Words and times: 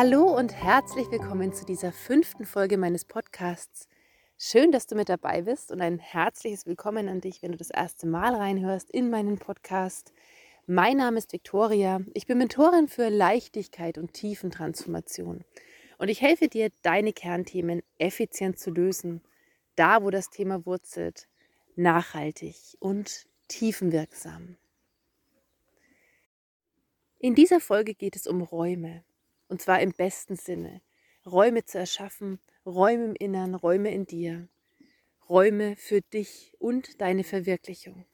Hallo 0.00 0.32
und 0.32 0.54
herzlich 0.54 1.10
willkommen 1.10 1.52
zu 1.52 1.64
dieser 1.64 1.90
fünften 1.90 2.44
Folge 2.44 2.78
meines 2.78 3.04
Podcasts. 3.04 3.88
Schön, 4.38 4.70
dass 4.70 4.86
du 4.86 4.94
mit 4.94 5.08
dabei 5.08 5.42
bist 5.42 5.72
und 5.72 5.80
ein 5.80 5.98
herzliches 5.98 6.66
Willkommen 6.66 7.08
an 7.08 7.20
dich, 7.20 7.42
wenn 7.42 7.50
du 7.50 7.58
das 7.58 7.70
erste 7.70 8.06
Mal 8.06 8.32
reinhörst 8.32 8.92
in 8.92 9.10
meinen 9.10 9.38
Podcast. 9.38 10.12
Mein 10.68 10.98
Name 10.98 11.18
ist 11.18 11.32
Viktoria. 11.32 12.00
Ich 12.14 12.28
bin 12.28 12.38
Mentorin 12.38 12.86
für 12.86 13.08
Leichtigkeit 13.08 13.98
und 13.98 14.12
Tiefentransformation. 14.12 15.44
Und 15.98 16.08
ich 16.08 16.20
helfe 16.20 16.46
dir, 16.46 16.70
deine 16.82 17.12
Kernthemen 17.12 17.82
effizient 17.98 18.56
zu 18.56 18.70
lösen, 18.70 19.20
da 19.74 20.04
wo 20.04 20.10
das 20.10 20.30
Thema 20.30 20.64
wurzelt, 20.64 21.26
nachhaltig 21.74 22.54
und 22.78 23.26
tiefenwirksam. 23.48 24.58
In 27.18 27.34
dieser 27.34 27.58
Folge 27.58 27.94
geht 27.94 28.14
es 28.14 28.28
um 28.28 28.42
Räume. 28.42 29.02
Und 29.48 29.62
zwar 29.62 29.80
im 29.80 29.92
besten 29.92 30.36
Sinne. 30.36 30.80
Räume 31.26 31.64
zu 31.64 31.78
erschaffen, 31.78 32.38
Räume 32.64 33.04
im 33.06 33.14
Innern, 33.14 33.54
Räume 33.54 33.92
in 33.92 34.06
dir. 34.06 34.48
Räume 35.28 35.76
für 35.76 36.00
dich 36.00 36.54
und 36.58 37.00
deine 37.00 37.24
Verwirklichung. 37.24 38.04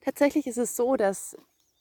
Tatsächlich 0.00 0.46
ist 0.46 0.58
es 0.58 0.76
so, 0.76 0.94
dass 0.96 1.36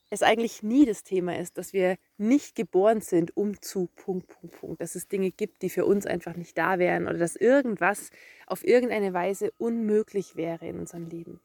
es 0.09 0.23
eigentlich 0.23 0.63
nie 0.63 0.85
das 0.85 1.03
Thema 1.03 1.37
ist, 1.37 1.57
dass 1.57 1.73
wir 1.73 1.97
nicht 2.17 2.55
geboren 2.55 3.01
sind, 3.01 3.35
um 3.37 3.61
zu 3.61 3.89
Punkt, 3.95 4.27
Punkt, 4.27 4.59
Punkt. 4.59 4.81
Dass 4.81 4.95
es 4.95 5.07
Dinge 5.07 5.31
gibt, 5.31 5.61
die 5.61 5.69
für 5.69 5.85
uns 5.85 6.05
einfach 6.05 6.35
nicht 6.35 6.57
da 6.57 6.79
wären 6.79 7.07
oder 7.07 7.17
dass 7.17 7.35
irgendwas 7.35 8.09
auf 8.47 8.65
irgendeine 8.65 9.13
Weise 9.13 9.51
unmöglich 9.57 10.35
wäre 10.35 10.67
in 10.67 10.79
unserem 10.79 11.07
Leben. 11.07 11.39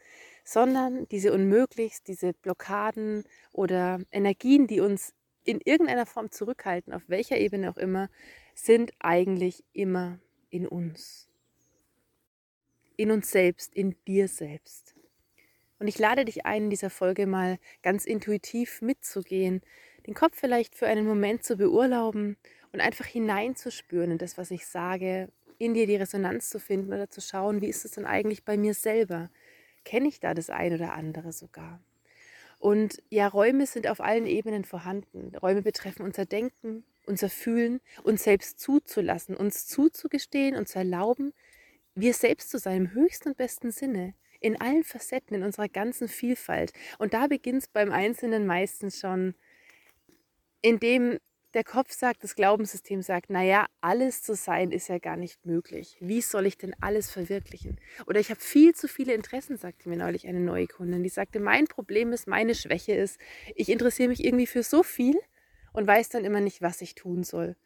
Sondern 0.45 1.07
diese 1.09 1.33
Unmöglichst, 1.33 2.09
diese 2.09 2.33
Blockaden 2.33 3.25
oder 3.53 4.01
Energien, 4.11 4.67
die 4.67 4.81
uns 4.81 5.15
in 5.45 5.61
irgendeiner 5.65 6.07
Form 6.07 6.31
zurückhalten, 6.31 6.93
auf 6.93 7.03
welcher 7.09 7.39
Ebene 7.39 7.71
auch 7.71 7.77
immer, 7.77 8.09
sind 8.55 8.93
eigentlich 8.99 9.65
immer 9.73 10.19
in 10.51 10.67
uns. 10.67 11.29
In 12.97 13.11
uns 13.11 13.31
selbst, 13.31 13.75
in 13.75 13.97
dir 14.07 14.29
selbst. 14.29 14.95
Und 15.79 15.89
ich 15.89 15.99
lade 15.99 16.27
dich 16.27 16.45
ein, 16.45 16.65
in 16.65 16.71
dieser 16.71 16.91
Folge 16.91 17.27
mal 17.27 17.59
ganz 17.83 18.05
intuitiv 18.05 18.83
mitzugehen, 18.83 19.63
den 20.07 20.15
Kopf 20.15 20.39
vielleicht 20.39 20.75
für 20.75 20.87
einen 20.87 21.07
Moment 21.07 21.43
zu 21.43 21.57
beurlauben 21.57 22.37
und 22.73 22.81
einfach 22.81 23.07
hineinzuspüren 23.07 24.13
in 24.13 24.19
das, 24.19 24.37
was 24.37 24.51
ich 24.51 24.67
sage, 24.67 25.31
in 25.59 25.75
dir 25.75 25.87
die 25.87 25.97
Resonanz 25.97 26.51
zu 26.51 26.59
finden 26.59 26.93
oder 26.93 27.09
zu 27.09 27.21
schauen, 27.21 27.61
wie 27.61 27.69
ist 27.69 27.85
es 27.85 27.93
denn 27.93 28.07
eigentlich 28.07 28.45
bei 28.45 28.57
mir 28.57 28.75
selber? 28.75 29.31
Kenne 29.85 30.09
ich 30.09 30.21
da 30.21 30.35
das 30.35 30.51
ein 30.51 30.75
oder 30.75 30.93
andere 30.95 31.33
sogar? 31.33 31.83
Und 32.61 33.03
ja, 33.09 33.27
Räume 33.27 33.67
sind 33.67 33.89
auf 33.89 34.03
allen 34.03 34.27
Ebenen 34.27 34.65
vorhanden. 34.65 35.35
Räume 35.35 35.63
betreffen 35.63 36.03
unser 36.03 36.27
Denken, 36.27 36.85
unser 37.07 37.31
Fühlen, 37.31 37.81
uns 38.03 38.23
selbst 38.23 38.61
zuzulassen, 38.61 39.35
uns 39.35 39.67
zuzugestehen 39.67 40.55
und 40.55 40.69
zu 40.69 40.79
erlauben, 40.79 41.33
wir 41.95 42.13
selbst 42.13 42.51
zu 42.51 42.59
sein 42.59 42.77
im 42.77 42.93
höchsten 42.93 43.31
und 43.31 43.39
besten 43.39 43.73
Sinne, 43.73 44.15
in 44.41 44.61
allen 44.61 44.85
Facetten, 44.85 45.37
in 45.37 45.43
unserer 45.43 45.69
ganzen 45.69 46.07
Vielfalt. 46.07 46.75
Und 46.99 47.15
da 47.15 47.29
beginnt 47.29 47.63
es 47.63 47.69
beim 47.69 47.93
Einzelnen 47.93 48.47
meistens 48.47 49.01
schon, 49.01 49.35
indem 50.61 51.19
der 51.55 51.65
Kopf 51.65 51.93
sagt, 51.93 52.23
das 52.23 52.35
Glaubenssystem 52.35 53.03
sagt, 53.03 53.31
naja, 53.31 53.67
alles 53.81 54.23
zu 54.23 54.35
sein 54.35 54.71
ist 54.71 54.89
ja 54.89 54.99
gar 54.99 55.17
nicht 55.17 55.45
möglich. 55.45 55.97
Wie 56.01 56.21
soll 56.21 56.47
ich 56.47 56.57
denn 56.57 56.75
alles 56.81 57.11
verwirklichen? 57.11 57.81
Oder 58.07 58.21
ich 58.21 58.31
habe 58.31 58.41
viel 58.41 58.75
zu 58.75 58.89
viele 58.89 59.15
Interessen, 59.15 59.57
sagte 59.57 59.89
mir 59.89 59.97
neulich 59.97 60.29
eine 60.29 60.41
neue 60.41 60.67
Kundin. 60.67 61.03
Die 61.03 61.09
sagte, 61.09 61.41
mein 61.41 61.67
Problem 61.67 62.13
ist, 62.13 62.29
meine 62.29 62.55
Schwäche 62.55 62.93
ist, 62.93 63.19
ich 63.55 63.69
interessiere 63.69 64.09
mich 64.09 64.25
irgendwie 64.25 64.47
für 64.47 64.63
so 64.63 64.83
viel 64.83 65.19
und 65.73 65.87
weiß 65.87 66.09
dann 66.11 66.25
immer 66.25 66.41
nicht, 66.41 66.63
was 66.63 66.81
ich 66.83 66.95
tun 66.95 67.25
soll. 67.25 67.57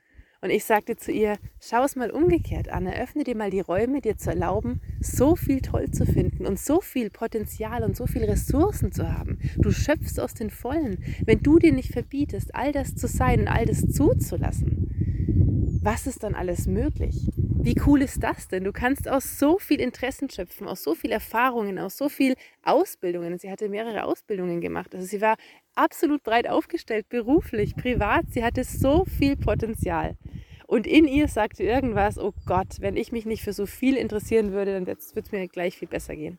Und 0.44 0.50
ich 0.50 0.66
sagte 0.66 0.94
zu 0.96 1.10
ihr, 1.10 1.38
schau 1.58 1.84
es 1.84 1.96
mal 1.96 2.10
umgekehrt 2.10 2.68
an, 2.68 2.84
eröffne 2.84 3.24
dir 3.24 3.34
mal 3.34 3.50
die 3.50 3.60
Räume, 3.60 4.02
dir 4.02 4.18
zu 4.18 4.28
erlauben, 4.28 4.82
so 5.00 5.36
viel 5.36 5.62
toll 5.62 5.90
zu 5.90 6.04
finden 6.04 6.44
und 6.44 6.58
so 6.58 6.82
viel 6.82 7.08
Potenzial 7.08 7.82
und 7.82 7.96
so 7.96 8.06
viele 8.06 8.28
Ressourcen 8.28 8.92
zu 8.92 9.10
haben. 9.10 9.38
Du 9.56 9.70
schöpfst 9.70 10.20
aus 10.20 10.34
den 10.34 10.50
Vollen, 10.50 11.02
wenn 11.24 11.40
du 11.40 11.58
dir 11.58 11.72
nicht 11.72 11.92
verbietest, 11.92 12.54
all 12.54 12.72
das 12.72 12.94
zu 12.94 13.08
sein 13.08 13.40
und 13.40 13.48
all 13.48 13.64
das 13.64 13.88
zuzulassen. 13.88 15.80
Was 15.82 16.06
ist 16.06 16.22
dann 16.22 16.34
alles 16.34 16.66
möglich? 16.66 17.26
Wie 17.64 17.80
cool 17.86 18.02
ist 18.02 18.22
das 18.22 18.46
denn? 18.48 18.62
Du 18.62 18.72
kannst 18.72 19.08
aus 19.08 19.38
so 19.38 19.58
viel 19.58 19.80
Interessen 19.80 20.28
schöpfen, 20.28 20.68
aus 20.68 20.82
so 20.82 20.94
viel 20.94 21.10
Erfahrungen, 21.10 21.78
aus 21.78 21.96
so 21.96 22.10
viel 22.10 22.34
Ausbildungen. 22.62 23.38
Sie 23.38 23.50
hatte 23.50 23.70
mehrere 23.70 24.04
Ausbildungen 24.04 24.60
gemacht. 24.60 24.94
Also 24.94 25.06
sie 25.06 25.22
war 25.22 25.36
absolut 25.74 26.22
breit 26.22 26.46
aufgestellt, 26.46 27.08
beruflich, 27.08 27.74
privat. 27.74 28.26
Sie 28.28 28.44
hatte 28.44 28.64
so 28.64 29.06
viel 29.06 29.36
Potenzial. 29.36 30.18
Und 30.66 30.86
in 30.86 31.08
ihr 31.08 31.26
sagte 31.26 31.62
irgendwas, 31.62 32.18
oh 32.18 32.34
Gott, 32.44 32.80
wenn 32.80 32.98
ich 32.98 33.12
mich 33.12 33.24
nicht 33.24 33.42
für 33.42 33.54
so 33.54 33.64
viel 33.64 33.96
interessieren 33.96 34.52
würde, 34.52 34.74
dann 34.74 34.86
würde 34.86 35.00
es 35.00 35.32
mir 35.32 35.48
gleich 35.48 35.78
viel 35.78 35.88
besser 35.88 36.16
gehen. 36.16 36.38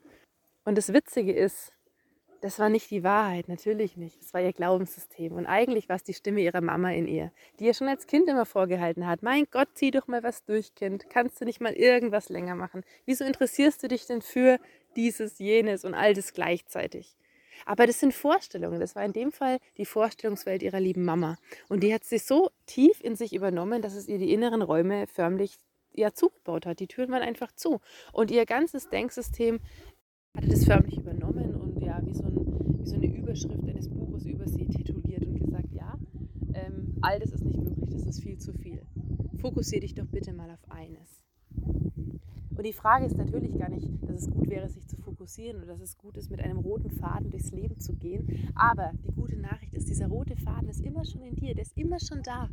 Und 0.63 0.77
das 0.77 0.93
Witzige 0.93 1.33
ist, 1.33 1.73
das 2.45 2.59
war 2.59 2.69
nicht 2.69 2.91
die 2.91 3.03
Wahrheit, 3.03 3.47
natürlich 3.47 3.97
nicht. 3.97 4.21
Das 4.21 4.31
war 4.35 4.39
ihr 4.39 4.53
Glaubenssystem. 4.53 5.33
Und 5.33 5.47
eigentlich 5.47 5.89
war 5.89 5.95
es 5.95 6.03
die 6.03 6.13
Stimme 6.13 6.41
ihrer 6.41 6.61
Mama 6.61 6.91
in 6.91 7.07
ihr, 7.07 7.31
die 7.59 7.65
ihr 7.65 7.73
schon 7.73 7.87
als 7.87 8.05
Kind 8.05 8.29
immer 8.29 8.45
vorgehalten 8.45 9.07
hat. 9.07 9.23
Mein 9.23 9.47
Gott, 9.49 9.69
zieh 9.73 9.89
doch 9.89 10.07
mal 10.07 10.21
was 10.21 10.45
durch, 10.45 10.75
Kind. 10.75 11.09
Kannst 11.09 11.41
du 11.41 11.45
nicht 11.45 11.59
mal 11.59 11.73
irgendwas 11.73 12.29
länger 12.29 12.53
machen? 12.53 12.83
Wieso 13.07 13.25
interessierst 13.25 13.81
du 13.81 13.87
dich 13.87 14.05
denn 14.05 14.21
für 14.21 14.59
dieses, 14.95 15.39
jenes 15.39 15.85
und 15.85 15.95
all 15.95 16.13
das 16.13 16.33
gleichzeitig? 16.33 17.17
Aber 17.65 17.87
das 17.87 17.99
sind 17.99 18.13
Vorstellungen. 18.13 18.79
Das 18.79 18.95
war 18.95 19.03
in 19.03 19.13
dem 19.13 19.31
Fall 19.31 19.57
die 19.77 19.85
Vorstellungswelt 19.87 20.61
ihrer 20.61 20.79
lieben 20.79 21.03
Mama. 21.03 21.39
Und 21.67 21.81
die 21.81 21.95
hat 21.95 22.03
sie 22.03 22.19
so 22.19 22.51
tief 22.67 23.01
in 23.01 23.15
sich 23.15 23.33
übernommen, 23.33 23.81
dass 23.81 23.95
es 23.95 24.07
ihr 24.07 24.19
die 24.19 24.31
inneren 24.31 24.61
Räume 24.61 25.07
förmlich 25.07 25.57
ja, 25.93 26.13
zugebaut 26.13 26.67
hat. 26.67 26.79
Die 26.79 26.85
Türen 26.85 27.09
waren 27.09 27.23
einfach 27.23 27.51
zu. 27.53 27.81
Und 28.13 28.29
ihr 28.29 28.45
ganzes 28.45 28.87
Denksystem 28.89 29.61
hatte 30.35 30.49
das 30.49 30.65
förmlich 30.65 30.97
übernommen 30.97 31.44
wie 32.03 32.13
so, 32.13 32.23
ein, 32.23 32.35
wie 32.79 32.85
so 32.85 32.95
eine 32.95 33.07
Überschrift 33.07 33.67
eines 33.67 33.89
Buches 33.89 34.25
über 34.25 34.47
sie 34.47 34.67
tituliert 34.67 35.25
und 35.25 35.39
gesagt, 35.39 35.71
ja, 35.71 35.97
ähm, 36.53 36.95
all 37.01 37.19
das 37.19 37.31
ist 37.31 37.43
nicht 37.43 37.61
möglich, 37.61 37.89
das 37.89 38.05
ist 38.05 38.21
viel 38.21 38.37
zu 38.37 38.53
viel. 38.53 38.81
Fokussiere 39.37 39.81
dich 39.81 39.95
doch 39.95 40.07
bitte 40.07 40.33
mal 40.33 40.49
auf 40.49 40.71
eines. 40.71 41.21
Und 42.57 42.65
die 42.65 42.73
Frage 42.73 43.05
ist 43.05 43.17
natürlich 43.17 43.57
gar 43.57 43.69
nicht, 43.69 43.89
dass 44.03 44.21
es 44.21 44.31
gut 44.31 44.49
wäre, 44.49 44.69
sich 44.69 44.87
zu 44.87 44.95
fokussieren 44.97 45.57
oder 45.57 45.67
dass 45.67 45.81
es 45.81 45.97
gut 45.97 46.17
ist, 46.17 46.31
mit 46.31 46.39
einem 46.39 46.57
roten 46.57 46.89
Faden 46.89 47.29
durchs 47.29 47.51
Leben 47.51 47.79
zu 47.79 47.93
gehen. 47.93 48.49
Aber 48.55 48.91
die 49.05 49.13
gute 49.13 49.35
Nachricht 49.35 49.73
ist, 49.73 49.89
dieser 49.89 50.07
rote 50.07 50.37
Faden 50.37 50.69
ist 50.69 50.81
immer 50.81 51.05
schon 51.05 51.21
in 51.21 51.35
dir, 51.35 51.53
der 51.53 51.63
ist 51.63 51.77
immer 51.77 51.99
schon 51.99 52.21
da. 52.23 52.49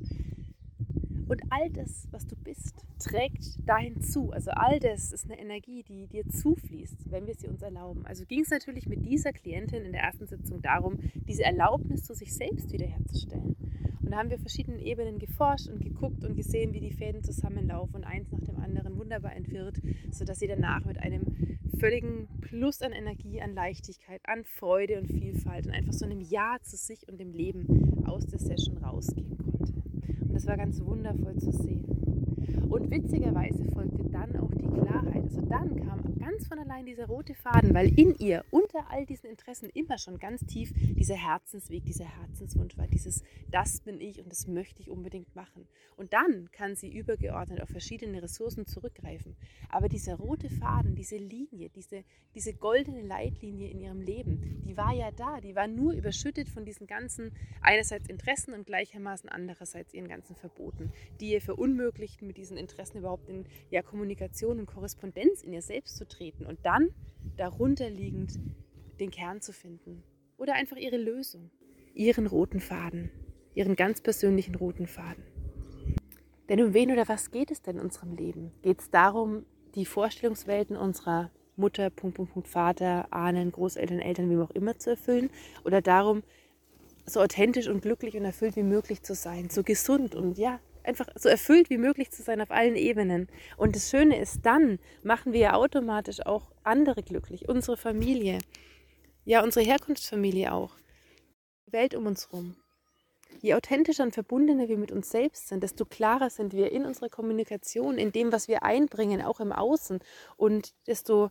Und 1.33 1.41
all 1.49 1.71
das, 1.71 2.09
was 2.11 2.27
du 2.27 2.37
bist, 2.37 2.85
trägt 2.99 3.67
dahin 3.67 4.03
zu. 4.03 4.33
Also 4.33 4.51
all 4.51 4.79
das 4.81 5.15
ist 5.15 5.25
eine 5.25 5.41
Energie, 5.41 5.83
die 5.83 6.07
dir 6.07 6.29
zufließt, 6.29 7.11
wenn 7.11 7.27
wir 7.27 7.35
sie 7.35 7.49
uns 7.49 7.63
erlauben. 7.63 8.05
Also 8.05 8.27
ging 8.27 8.43
es 8.43 8.51
natürlich 8.51 8.87
mit 8.87 9.07
dieser 9.07 9.33
Klientin 9.33 9.83
in 9.83 9.93
der 9.93 10.03
ersten 10.03 10.27
Sitzung 10.27 10.61
darum, 10.61 10.99
diese 11.27 11.43
Erlaubnis 11.43 12.05
zu 12.05 12.13
sich 12.13 12.35
selbst 12.35 12.71
wiederherzustellen. 12.71 13.57
Und 14.03 14.11
da 14.11 14.19
haben 14.19 14.29
wir 14.29 14.39
verschiedenen 14.39 14.79
Ebenen 14.79 15.19
geforscht 15.19 15.69
und 15.69 15.81
geguckt 15.81 16.23
und 16.23 16.37
gesehen, 16.37 16.75
wie 16.75 16.81
die 16.81 16.93
Fäden 16.93 17.23
zusammenlaufen 17.23 17.97
und 17.97 18.05
eins 18.05 18.31
nach 18.31 18.41
dem 18.41 18.57
anderen 18.57 18.99
wunderbar 18.99 19.35
entwirrt, 19.35 19.81
sodass 20.11 20.39
sie 20.39 20.49
danach 20.49 20.85
mit 20.85 20.99
einem 20.99 21.23
völligen 21.79 22.29
Plus 22.43 22.83
an 22.83 22.93
Energie, 22.93 23.41
an 23.41 23.55
Leichtigkeit, 23.55 24.21
an 24.25 24.45
Freude 24.45 24.99
und 24.99 25.07
Vielfalt 25.07 25.67
und 25.67 25.73
einfach 25.73 25.95
so 25.95 26.05
einem 26.05 26.21
Ja 26.21 26.59
zu 26.61 26.77
sich 26.77 27.09
und 27.09 27.19
dem 27.19 27.33
Leben 27.33 28.05
aus 28.05 28.27
der 28.27 28.39
Session 28.39 28.77
rausgehen. 28.77 29.42
Und 30.33 30.37
das 30.37 30.47
war 30.47 30.57
ganz 30.57 30.83
wundervoll 30.83 31.37
zu 31.37 31.53
sehen. 31.53 31.85
Und 32.71 32.91
witzigerweise 32.91 33.67
folgte 33.67 34.03
dann 34.05 34.35
auch 34.37 34.51
die 34.55 34.67
Klarheit. 34.67 35.25
Also 35.25 35.43
dann 35.43 35.77
kam 35.77 36.12
ganz 36.23 36.47
von 36.47 36.61
allein 36.61 36.87
dieser 36.87 37.07
rote 37.07 37.35
Faden, 37.35 37.75
weil 37.75 37.99
in 37.99 38.15
ihr 38.17 38.45
unter 38.53 38.89
all 38.91 39.05
diesen 39.07 39.29
Interessen 39.29 39.69
immer 39.71 39.99
schon 39.99 40.21
ganz 40.21 40.47
tief 40.47 40.73
dieser 40.75 41.17
Herzensweg, 41.17 41.85
dieser 41.85 42.05
Herzenswunsch 42.05 42.79
war, 42.79 42.87
dieses 42.87 43.25
das 43.51 43.81
bin 43.81 44.01
ich 44.01 44.21
und 44.21 44.31
das 44.31 44.47
möchte 44.47 44.81
ich 44.81 44.89
unbedingt 44.89 45.35
machen. 45.35 45.67
Und 45.97 46.13
dann 46.13 46.49
kann 46.53 46.77
sie 46.77 46.97
übergeordnet 46.97 47.61
auf 47.61 47.71
verschiedene 47.71 48.23
Ressourcen 48.23 48.67
zurückgreifen. 48.67 49.37
Aber 49.69 49.89
dieser 49.89 50.15
rote 50.15 50.49
Faden, 50.49 50.95
diese 50.95 51.17
Linie, 51.17 51.71
diese, 51.71 52.05
diese 52.37 52.55
goldene 52.55 53.03
Leitlinie 53.03 53.69
in 53.71 53.81
ihrem 53.81 54.01
Leben, 54.01 54.63
die 54.65 54.77
war 54.77 54.95
ja 54.95 55.11
da, 55.11 55.41
die 55.41 55.57
war 55.57 55.67
nur 55.67 55.93
überschüttet 55.93 56.49
von 56.49 56.65
diesen 56.65 56.87
ganzen 56.87 57.33
einerseits 57.61 58.09
Interessen 58.09 58.55
und 58.55 58.67
gleichermaßen 58.67 59.29
andererseits 59.29 59.93
ihren 59.93 60.09
ganzen 60.09 60.37
Verboten, 60.37 60.93
die 61.21 61.33
ihr 61.33 61.41
verunmöglichten, 61.41 62.29
mit 62.29 62.37
diesen 62.37 62.57
Interessen 62.57 62.99
überhaupt 62.99 63.29
in 63.29 63.45
ja, 63.71 63.83
Kommunikation 63.83 64.61
und 64.61 64.67
Korrespondenz 64.67 65.43
in 65.43 65.53
ihr 65.53 65.63
selbst 65.63 65.97
zu 65.97 66.07
treten 66.13 66.47
und 66.47 66.59
dann 66.63 66.91
darunter 67.37 67.89
liegend 67.91 68.39
den 69.01 69.11
Kern 69.11 69.41
zu 69.41 69.53
finden 69.53 70.03
oder 70.37 70.55
einfach 70.55 70.77
ihre 70.77 70.97
Lösung, 70.97 71.51
ihren 71.95 72.27
roten 72.27 72.61
Faden, 72.61 73.11
ihren 73.55 73.77
ganz 73.77 74.01
persönlichen 74.01 74.55
roten 74.55 74.87
Faden. 74.87 75.25
Denn 76.49 76.63
um 76.63 76.75
wen 76.75 76.91
oder 76.91 77.09
was 77.09 77.31
geht 77.31 77.51
es 77.51 77.63
denn 77.63 77.77
in 77.77 77.83
unserem 77.83 78.15
Leben? 78.15 78.53
Geht 78.63 78.81
es 78.81 78.91
darum, 78.91 79.45
die 79.75 79.87
Vorstellungswelten 79.87 80.77
unserer 80.77 81.31
Mutter, 81.57 81.91
Punkt, 81.91 82.17
Punkt, 82.17 82.33
Punkt, 82.33 82.49
Vater, 82.49 83.07
Ahnen, 83.13 83.53
Großeltern, 83.53 84.01
Eltern, 84.01 84.31
wie 84.31 84.43
auch 84.43 84.51
immer 84.51 84.79
zu 84.79 84.91
erfüllen? 84.91 85.31
Oder 85.65 85.81
darum, 85.81 86.23
so 87.07 87.21
authentisch 87.21 87.69
und 87.69 87.83
glücklich 87.83 88.17
und 88.17 88.25
erfüllt 88.25 88.57
wie 88.57 88.63
möglich 88.63 89.03
zu 89.03 89.15
sein, 89.15 89.51
so 89.51 89.63
gesund 89.63 90.15
und 90.15 90.39
ja, 90.39 90.61
einfach 90.85 91.09
so 91.15 91.29
erfüllt 91.29 91.71
wie 91.71 91.79
möglich 91.79 92.11
zu 92.11 92.23
sein 92.23 92.41
auf 92.41 92.51
allen 92.51 92.77
Ebenen. 92.77 93.29
Und 93.57 93.77
das 93.77 93.91
Schöne 93.91 94.19
ist, 94.21 94.45
dann 94.45 94.79
machen 95.03 95.33
wir 95.33 95.41
ja 95.41 95.55
automatisch 95.55 96.25
auch 96.25 96.51
andere 96.63 97.03
glücklich, 97.03 97.49
unsere 97.49 97.77
Familie, 97.77 98.39
ja, 99.25 99.43
unsere 99.43 99.65
Herkunftsfamilie 99.65 100.53
auch, 100.53 100.77
die 101.67 101.73
Welt 101.73 101.95
um 101.95 102.07
uns 102.07 102.31
herum. 102.31 102.57
Je 103.41 103.55
authentischer 103.55 104.05
und 104.05 104.15
verbundener 104.15 104.69
wir 104.69 104.79
mit 104.79 104.93
uns 104.93 105.11
selbst 105.11 105.49
sind, 105.49 105.63
desto 105.63 105.85
klarer 105.85 106.31
sind 106.31 106.53
wir 106.53 106.71
in 106.71 106.85
unserer 106.85 107.09
Kommunikation, 107.09 107.99
in 107.99 108.13
dem, 108.13 108.31
was 108.31 108.47
wir 108.47 108.63
einbringen, 108.63 109.23
auch 109.23 109.41
im 109.41 109.53
Außen. 109.53 109.99
Und 110.37 110.75
desto 110.87 111.31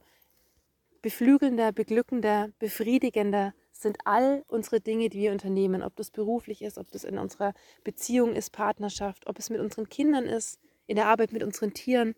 beflügelnder, 1.01 1.71
beglückender, 1.71 2.50
befriedigender 2.59 3.54
sind 3.81 3.98
all 4.06 4.44
unsere 4.48 4.80
Dinge, 4.80 5.10
die 5.10 5.19
wir 5.19 5.31
unternehmen, 5.31 5.83
ob 5.83 5.95
das 5.95 6.12
beruflich 6.12 6.62
ist, 6.62 6.78
ob 6.78 6.92
das 6.92 7.04
in 7.04 7.18
unserer 7.18 7.54
Beziehung 7.83 8.36
ist, 8.36 8.51
Partnerschaft, 8.51 9.28
ob 9.28 9.39
es 9.39 9.50
mit 9.50 9.60
unseren 9.60 9.89
Kindern 9.89 10.25
ist, 10.25 10.60
in 10.88 10.95
der 10.95 11.07
Arbeit 11.07 11.31
mit 11.31 11.44
unseren 11.44 11.74
Tieren. 11.74 12.16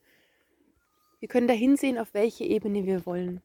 Wir 1.20 1.28
können 1.28 1.48
da 1.48 1.54
hinsehen, 1.54 1.98
auf 1.98 2.14
welche 2.14 2.44
Ebene 2.44 2.86
wir 2.86 3.06
wollen. 3.06 3.42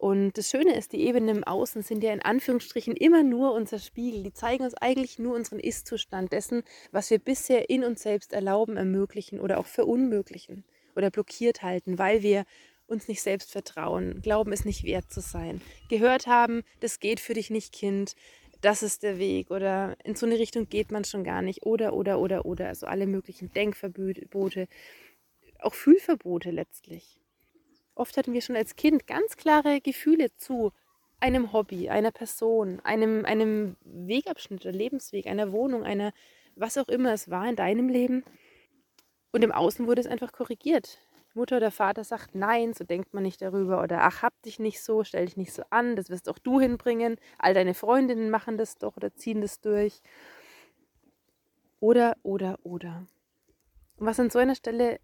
Und 0.00 0.38
das 0.38 0.48
Schöne 0.48 0.74
ist, 0.78 0.94
die 0.94 1.02
Ebenen 1.02 1.36
im 1.36 1.44
Außen 1.44 1.82
sind 1.82 2.02
ja 2.02 2.14
in 2.14 2.22
Anführungsstrichen 2.22 2.96
immer 2.96 3.22
nur 3.22 3.52
unser 3.52 3.78
Spiegel. 3.78 4.22
Die 4.22 4.32
zeigen 4.32 4.64
uns 4.64 4.72
eigentlich 4.72 5.18
nur 5.18 5.34
unseren 5.34 5.60
Ist-Zustand 5.60 6.32
dessen, 6.32 6.62
was 6.90 7.10
wir 7.10 7.18
bisher 7.18 7.68
in 7.68 7.84
uns 7.84 8.02
selbst 8.02 8.32
erlauben, 8.32 8.78
ermöglichen 8.78 9.38
oder 9.38 9.58
auch 9.58 9.66
verunmöglichen 9.66 10.64
oder 10.96 11.10
blockiert 11.10 11.62
halten, 11.62 11.98
weil 11.98 12.22
wir 12.22 12.46
uns 12.90 13.08
nicht 13.08 13.22
selbst 13.22 13.50
vertrauen, 13.50 14.20
glauben 14.22 14.52
es 14.52 14.64
nicht 14.64 14.84
wert 14.84 15.10
zu 15.12 15.20
sein, 15.20 15.60
gehört 15.88 16.26
haben, 16.26 16.62
das 16.80 17.00
geht 17.00 17.20
für 17.20 17.34
dich 17.34 17.50
nicht, 17.50 17.72
Kind, 17.72 18.14
das 18.60 18.82
ist 18.82 19.02
der 19.02 19.18
Weg 19.18 19.50
oder 19.50 19.96
in 20.04 20.14
so 20.14 20.26
eine 20.26 20.38
Richtung 20.38 20.68
geht 20.68 20.90
man 20.90 21.04
schon 21.04 21.24
gar 21.24 21.42
nicht 21.42 21.64
oder, 21.64 21.94
oder, 21.94 22.18
oder, 22.18 22.44
oder, 22.44 22.68
also 22.68 22.86
alle 22.86 23.06
möglichen 23.06 23.52
Denkverbote, 23.52 24.68
auch 25.60 25.74
Fühlverbote 25.74 26.50
letztlich. 26.50 27.20
Oft 27.94 28.16
hatten 28.16 28.32
wir 28.32 28.42
schon 28.42 28.56
als 28.56 28.76
Kind 28.76 29.06
ganz 29.06 29.36
klare 29.36 29.80
Gefühle 29.80 30.34
zu 30.36 30.72
einem 31.20 31.52
Hobby, 31.52 31.90
einer 31.90 32.10
Person, 32.10 32.80
einem, 32.80 33.24
einem 33.24 33.76
Wegabschnitt 33.84 34.62
oder 34.62 34.72
Lebensweg, 34.72 35.26
einer 35.26 35.52
Wohnung, 35.52 35.84
einer, 35.84 36.12
was 36.56 36.78
auch 36.78 36.88
immer 36.88 37.12
es 37.12 37.30
war 37.30 37.48
in 37.48 37.56
deinem 37.56 37.88
Leben. 37.88 38.24
Und 39.32 39.44
im 39.44 39.52
Außen 39.52 39.86
wurde 39.86 40.00
es 40.00 40.06
einfach 40.06 40.32
korrigiert. 40.32 40.98
Mutter 41.34 41.58
oder 41.58 41.70
Vater 41.70 42.04
sagt, 42.04 42.34
nein, 42.34 42.74
so 42.74 42.84
denkt 42.84 43.14
man 43.14 43.22
nicht 43.22 43.40
darüber 43.40 43.82
oder 43.82 44.02
ach, 44.02 44.22
hab 44.22 44.40
dich 44.42 44.58
nicht 44.58 44.82
so, 44.82 45.04
stell 45.04 45.26
dich 45.26 45.36
nicht 45.36 45.52
so 45.52 45.62
an, 45.70 45.96
das 45.96 46.10
wirst 46.10 46.28
auch 46.28 46.38
du 46.38 46.60
hinbringen, 46.60 47.16
all 47.38 47.54
deine 47.54 47.74
Freundinnen 47.74 48.30
machen 48.30 48.58
das 48.58 48.78
doch 48.78 48.96
oder 48.96 49.14
ziehen 49.14 49.40
das 49.40 49.60
durch. 49.60 50.02
Oder, 51.78 52.16
oder, 52.22 52.58
oder. 52.62 53.06
Und 53.96 54.06
was 54.06 54.20
an 54.20 54.30
so 54.30 54.38
einer 54.38 54.54
Stelle 54.54 54.98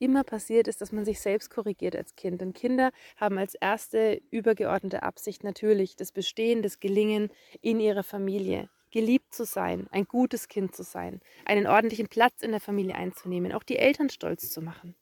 immer 0.00 0.24
passiert, 0.24 0.66
ist, 0.66 0.80
dass 0.80 0.92
man 0.92 1.04
sich 1.04 1.20
selbst 1.20 1.50
korrigiert 1.50 1.94
als 1.94 2.16
Kind. 2.16 2.42
Und 2.42 2.54
Kinder 2.54 2.90
haben 3.16 3.38
als 3.38 3.54
erste 3.54 4.20
übergeordnete 4.30 5.02
Absicht 5.02 5.44
natürlich 5.44 5.94
das 5.94 6.10
Bestehen, 6.10 6.62
das 6.62 6.80
Gelingen 6.80 7.30
in 7.60 7.78
ihrer 7.80 8.02
Familie. 8.02 8.68
Geliebt 8.90 9.32
zu 9.32 9.44
sein, 9.44 9.86
ein 9.92 10.04
gutes 10.04 10.48
Kind 10.48 10.74
zu 10.74 10.82
sein, 10.82 11.20
einen 11.44 11.68
ordentlichen 11.68 12.08
Platz 12.08 12.42
in 12.42 12.50
der 12.50 12.60
Familie 12.60 12.96
einzunehmen, 12.96 13.52
auch 13.52 13.62
die 13.62 13.76
Eltern 13.76 14.10
stolz 14.10 14.50
zu 14.50 14.62
machen. 14.62 14.96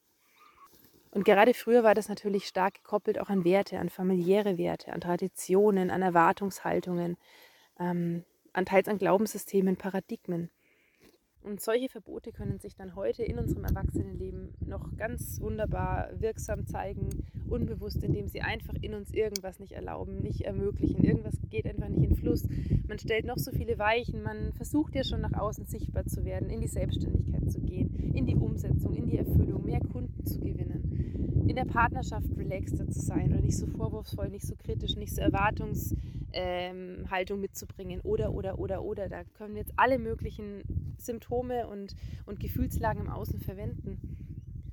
Und 1.11 1.25
gerade 1.25 1.53
früher 1.53 1.83
war 1.83 1.95
das 1.95 2.09
natürlich 2.09 2.47
stark 2.47 2.75
gekoppelt 2.75 3.19
auch 3.19 3.29
an 3.29 3.43
Werte, 3.43 3.79
an 3.79 3.89
familiäre 3.89 4.57
Werte, 4.57 4.93
an 4.93 5.01
Traditionen, 5.01 5.89
an 5.89 6.01
Erwartungshaltungen, 6.01 7.17
ähm, 7.79 8.23
an 8.53 8.65
teils 8.65 8.87
an 8.87 8.99
Glaubenssystemen, 8.99 9.75
Paradigmen. 9.75 10.51
Und 11.49 11.59
solche 11.61 11.89
Verbote 11.89 12.31
können 12.31 12.59
sich 12.59 12.75
dann 12.75 12.95
heute 12.95 13.23
in 13.23 13.39
unserem 13.39 13.63
Erwachsenenleben 13.63 14.53
noch 14.67 14.95
ganz 14.97 15.41
wunderbar 15.41 16.09
wirksam 16.19 16.67
zeigen, 16.67 17.09
unbewusst, 17.49 18.03
indem 18.03 18.27
sie 18.27 18.41
einfach 18.41 18.75
in 18.81 18.93
uns 18.93 19.11
irgendwas 19.11 19.59
nicht 19.59 19.71
erlauben, 19.71 20.21
nicht 20.21 20.41
ermöglichen. 20.41 21.03
Irgendwas 21.03 21.39
geht 21.49 21.65
einfach 21.65 21.89
nicht 21.89 22.03
in 22.03 22.15
Fluss. 22.15 22.47
Man 22.87 22.99
stellt 22.99 23.25
noch 23.25 23.39
so 23.39 23.51
viele 23.51 23.79
Weichen, 23.79 24.21
man 24.21 24.53
versucht 24.53 24.93
ja 24.93 25.03
schon 25.03 25.21
nach 25.21 25.33
außen 25.33 25.65
sichtbar 25.65 26.05
zu 26.05 26.23
werden, 26.23 26.51
in 26.51 26.61
die 26.61 26.67
Selbstständigkeit 26.67 27.49
zu 27.49 27.61
gehen, 27.61 27.95
in 28.13 28.27
die 28.27 28.35
Umsetzung, 28.35 28.93
in 28.93 29.07
die 29.07 29.17
Erfüllung, 29.17 29.65
mehr 29.65 29.79
Kunden 29.79 30.23
zu 30.27 30.39
gewinnen, 30.39 31.45
in 31.47 31.55
der 31.55 31.65
Partnerschaft 31.65 32.27
relaxter 32.37 32.87
zu 32.89 32.99
sein 32.99 33.31
oder 33.31 33.41
nicht 33.41 33.57
so 33.57 33.65
vorwurfsvoll, 33.65 34.29
nicht 34.29 34.45
so 34.45 34.53
kritisch, 34.55 34.95
nicht 34.97 35.15
so 35.15 35.21
erwartungshaltung 35.21 35.97
ähm, 36.31 37.41
mitzubringen 37.41 38.01
oder, 38.01 38.35
oder, 38.35 38.59
oder, 38.59 38.83
oder. 38.83 39.09
Da 39.09 39.23
können 39.23 39.55
jetzt 39.55 39.73
alle 39.77 39.97
möglichen 39.97 40.61
Symptome 41.01 41.67
und, 41.67 41.95
und 42.25 42.39
Gefühlslagen 42.39 43.05
im 43.05 43.11
Außen 43.11 43.39
verwenden. 43.39 43.99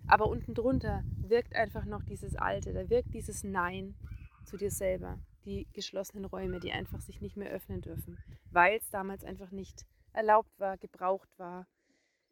Aber 0.06 0.28
unten 0.28 0.54
drunter 0.54 1.02
wirkt 1.16 1.54
einfach 1.56 1.84
noch 1.84 2.04
dieses 2.04 2.36
Alte, 2.36 2.72
da 2.72 2.88
wirkt 2.88 3.12
dieses 3.14 3.42
Nein 3.42 3.96
zu 4.44 4.56
dir 4.56 4.70
selber, 4.70 5.18
die 5.44 5.66
geschlossenen 5.72 6.24
Räume, 6.24 6.60
die 6.60 6.72
einfach 6.72 7.00
sich 7.00 7.20
nicht 7.20 7.36
mehr 7.36 7.50
öffnen 7.50 7.80
dürfen, 7.80 8.18
weil 8.50 8.78
es 8.78 8.88
damals 8.90 9.24
einfach 9.24 9.50
nicht 9.50 9.84
erlaubt 10.12 10.58
war, 10.58 10.76
gebraucht 10.78 11.28
war, 11.38 11.66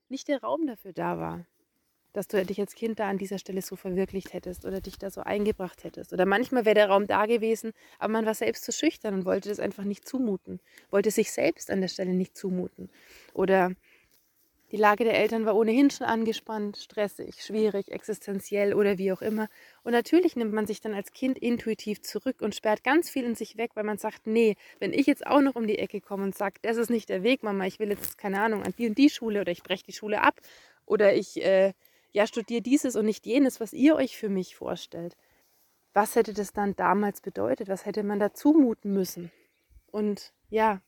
nicht 0.09 0.29
der 0.29 0.43
Raum 0.43 0.67
dafür 0.67 0.93
da 0.93 1.19
war, 1.19 1.47
dass 2.15 2.29
du 2.29 2.43
dich 2.45 2.59
als 2.61 2.75
Kind 2.75 2.99
da 2.99 3.11
an 3.11 3.19
dieser 3.19 3.39
Stelle 3.39 3.61
so 3.61 3.77
verwirklicht 3.77 4.33
hättest 4.33 4.65
oder 4.65 4.81
dich 4.81 4.99
da 4.99 5.11
so 5.11 5.21
eingebracht 5.21 5.85
hättest. 5.85 6.13
Oder 6.13 6.25
manchmal 6.25 6.65
wäre 6.65 6.77
der 6.77 6.89
Raum 6.89 7.07
da 7.07 7.27
gewesen, 7.27 7.73
aber 7.99 8.13
man 8.13 8.25
war 8.25 8.35
selbst 8.35 8.65
zu 8.65 8.73
schüchtern 8.73 9.15
und 9.15 9.25
wollte 9.27 9.51
das 9.51 9.61
einfach 9.61 9.85
nicht 9.85 10.09
zumuten, 10.09 10.61
wollte 10.91 11.11
sich 11.11 11.33
selbst 11.33 11.71
an 11.71 11.81
der 11.83 11.89
Stelle 11.89 12.15
nicht 12.15 12.37
zumuten. 12.37 12.89
Oder 13.35 13.73
die 14.71 14.77
Lage 14.81 15.05
der 15.05 15.15
Eltern 15.15 15.45
war 15.45 15.57
ohnehin 15.57 15.91
schon 15.91 16.07
angespannt, 16.07 16.79
stressig, 16.79 17.43
schwierig, 17.45 17.93
existenziell 17.93 18.75
oder 18.75 18.97
wie 18.97 19.13
auch 19.13 19.23
immer. 19.23 19.49
Und 19.83 19.93
natürlich 19.93 20.37
nimmt 20.37 20.53
man 20.53 20.67
sich 20.67 20.81
dann 20.81 20.95
als 20.95 21.13
Kind 21.13 21.39
intuitiv 21.39 22.01
zurück 22.01 22.41
und 22.41 22.55
sperrt 22.55 22.83
ganz 22.83 23.11
viel 23.11 23.25
in 23.25 23.35
sich 23.35 23.57
weg, 23.57 23.73
weil 23.75 23.85
man 23.85 23.99
sagt, 23.99 24.27
nee, 24.27 24.57
wenn 24.81 24.93
ich 24.93 25.07
jetzt 25.07 25.27
auch 25.27 25.41
noch 25.43 25.55
um 25.55 25.67
die 25.67 25.79
Ecke 25.79 26.01
komme 26.01 26.25
und 26.25 26.37
sage, 26.37 26.57
das 26.63 26.77
ist 26.77 26.91
nicht 26.91 27.09
der 27.09 27.23
Weg, 27.23 27.43
Mama, 27.43 27.67
ich 27.67 27.79
will 27.79 27.91
jetzt, 27.91 28.19
keine 28.19 28.41
Ahnung, 28.41 28.63
an 28.63 28.75
die 28.77 28.89
und 28.89 28.99
die 28.99 29.11
Schule 29.11 29.43
oder 29.43 29.53
ich 29.53 29.63
breche 29.63 29.85
die 29.85 29.93
Schule 29.93 30.23
ab 30.23 30.41
oder 30.87 31.15
ich 31.15 31.45
äh, 31.45 31.73
ja, 32.15 32.29
studiere 32.29 32.63
dieses 32.63 32.95
und 32.95 33.07
nicht 33.07 33.27
jenes, 33.27 33.61
was 33.61 33.73
ihr 33.73 33.97
euch 33.97 34.17
für 34.17 34.29
mich 34.29 34.55
vorstellt. 34.55 35.17
Was 35.93 36.15
hätte 36.15 36.33
das 36.33 36.53
dann 36.53 36.77
damals 36.77 37.21
bedeutet? 37.21 37.69
Was 37.69 37.87
hätte 37.87 38.05
man 38.05 38.21
da 38.21 38.33
zumuten 38.33 38.93
müssen? 38.93 39.33
Und 39.87 40.33
ja, 40.49 40.81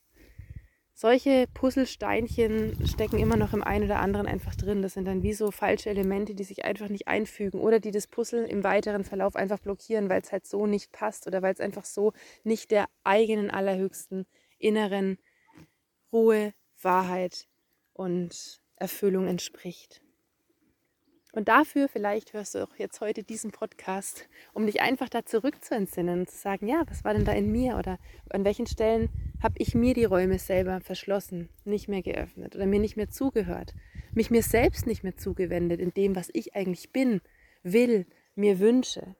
solche 0.94 1.46
Puzzlesteinchen 1.52 2.86
stecken 2.86 3.18
immer 3.18 3.36
noch 3.36 3.52
im 3.52 3.64
einen 3.64 3.86
oder 3.86 3.98
anderen 3.98 4.28
einfach 4.28 4.54
drin. 4.54 4.82
Das 4.82 4.94
sind 4.94 5.04
dann 5.06 5.24
wie 5.24 5.32
so 5.32 5.50
falsche 5.50 5.90
Elemente, 5.90 6.36
die 6.36 6.44
sich 6.44 6.64
einfach 6.64 6.88
nicht 6.88 7.08
einfügen 7.08 7.58
oder 7.58 7.80
die 7.80 7.90
das 7.90 8.06
Puzzle 8.06 8.44
im 8.44 8.62
weiteren 8.62 9.02
Verlauf 9.02 9.34
einfach 9.34 9.58
blockieren, 9.58 10.08
weil 10.08 10.22
es 10.22 10.30
halt 10.30 10.46
so 10.46 10.66
nicht 10.66 10.92
passt 10.92 11.26
oder 11.26 11.42
weil 11.42 11.52
es 11.52 11.60
einfach 11.60 11.84
so 11.84 12.12
nicht 12.44 12.70
der 12.70 12.86
eigenen 13.02 13.50
allerhöchsten 13.50 14.26
inneren 14.58 15.18
Ruhe, 16.12 16.54
Wahrheit 16.80 17.48
und 17.94 18.62
Erfüllung 18.76 19.26
entspricht. 19.26 20.05
Und 21.36 21.48
dafür 21.48 21.86
vielleicht 21.88 22.32
hörst 22.32 22.54
du 22.54 22.64
auch 22.64 22.74
jetzt 22.78 23.02
heute 23.02 23.22
diesen 23.22 23.50
Podcast, 23.50 24.26
um 24.54 24.64
dich 24.64 24.80
einfach 24.80 25.10
da 25.10 25.26
zurückzuentsinnen 25.26 26.20
und 26.20 26.30
zu 26.30 26.38
sagen, 26.38 26.66
ja, 26.66 26.82
was 26.88 27.04
war 27.04 27.12
denn 27.12 27.26
da 27.26 27.32
in 27.32 27.52
mir 27.52 27.76
oder 27.76 27.98
an 28.30 28.46
welchen 28.46 28.66
Stellen 28.66 29.10
habe 29.42 29.56
ich 29.58 29.74
mir 29.74 29.92
die 29.92 30.06
Räume 30.06 30.38
selber 30.38 30.80
verschlossen, 30.80 31.50
nicht 31.66 31.88
mehr 31.88 32.00
geöffnet 32.00 32.56
oder 32.56 32.64
mir 32.64 32.80
nicht 32.80 32.96
mehr 32.96 33.10
zugehört, 33.10 33.74
mich 34.14 34.30
mir 34.30 34.42
selbst 34.42 34.86
nicht 34.86 35.02
mehr 35.02 35.18
zugewendet 35.18 35.78
in 35.78 35.92
dem, 35.92 36.16
was 36.16 36.30
ich 36.32 36.56
eigentlich 36.56 36.90
bin, 36.90 37.20
will, 37.62 38.06
mir 38.34 38.58
wünsche, 38.58 39.14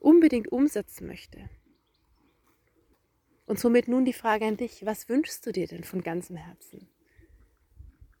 unbedingt 0.00 0.50
umsetzen 0.50 1.06
möchte. 1.06 1.48
Und 3.46 3.60
somit 3.60 3.86
nun 3.86 4.04
die 4.04 4.12
Frage 4.12 4.46
an 4.46 4.56
dich, 4.56 4.84
was 4.84 5.08
wünschst 5.08 5.46
du 5.46 5.52
dir 5.52 5.68
denn 5.68 5.84
von 5.84 6.02
ganzem 6.02 6.34
Herzen? 6.34 6.88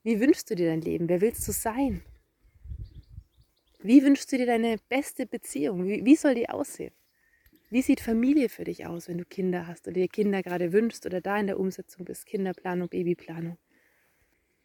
Wie 0.04 0.20
wünschst 0.20 0.48
du 0.48 0.54
dir 0.54 0.68
dein 0.68 0.80
Leben? 0.80 1.08
Wer 1.08 1.20
willst 1.20 1.48
du 1.48 1.50
sein? 1.50 2.04
Wie 3.86 4.02
wünschst 4.02 4.32
du 4.32 4.36
dir 4.36 4.46
deine 4.46 4.78
beste 4.88 5.26
Beziehung? 5.26 5.86
Wie, 5.86 6.04
wie 6.04 6.16
soll 6.16 6.34
die 6.34 6.48
aussehen? 6.48 6.92
Wie 7.70 7.82
sieht 7.82 8.00
Familie 8.00 8.48
für 8.48 8.64
dich 8.64 8.84
aus, 8.84 9.06
wenn 9.06 9.18
du 9.18 9.24
Kinder 9.24 9.68
hast 9.68 9.86
oder 9.86 9.94
dir 9.94 10.08
Kinder 10.08 10.42
gerade 10.42 10.72
wünschst 10.72 11.06
oder 11.06 11.20
da 11.20 11.38
in 11.38 11.46
der 11.46 11.60
Umsetzung 11.60 12.04
bist, 12.04 12.26
Kinderplanung, 12.26 12.88
Babyplanung? 12.88 13.58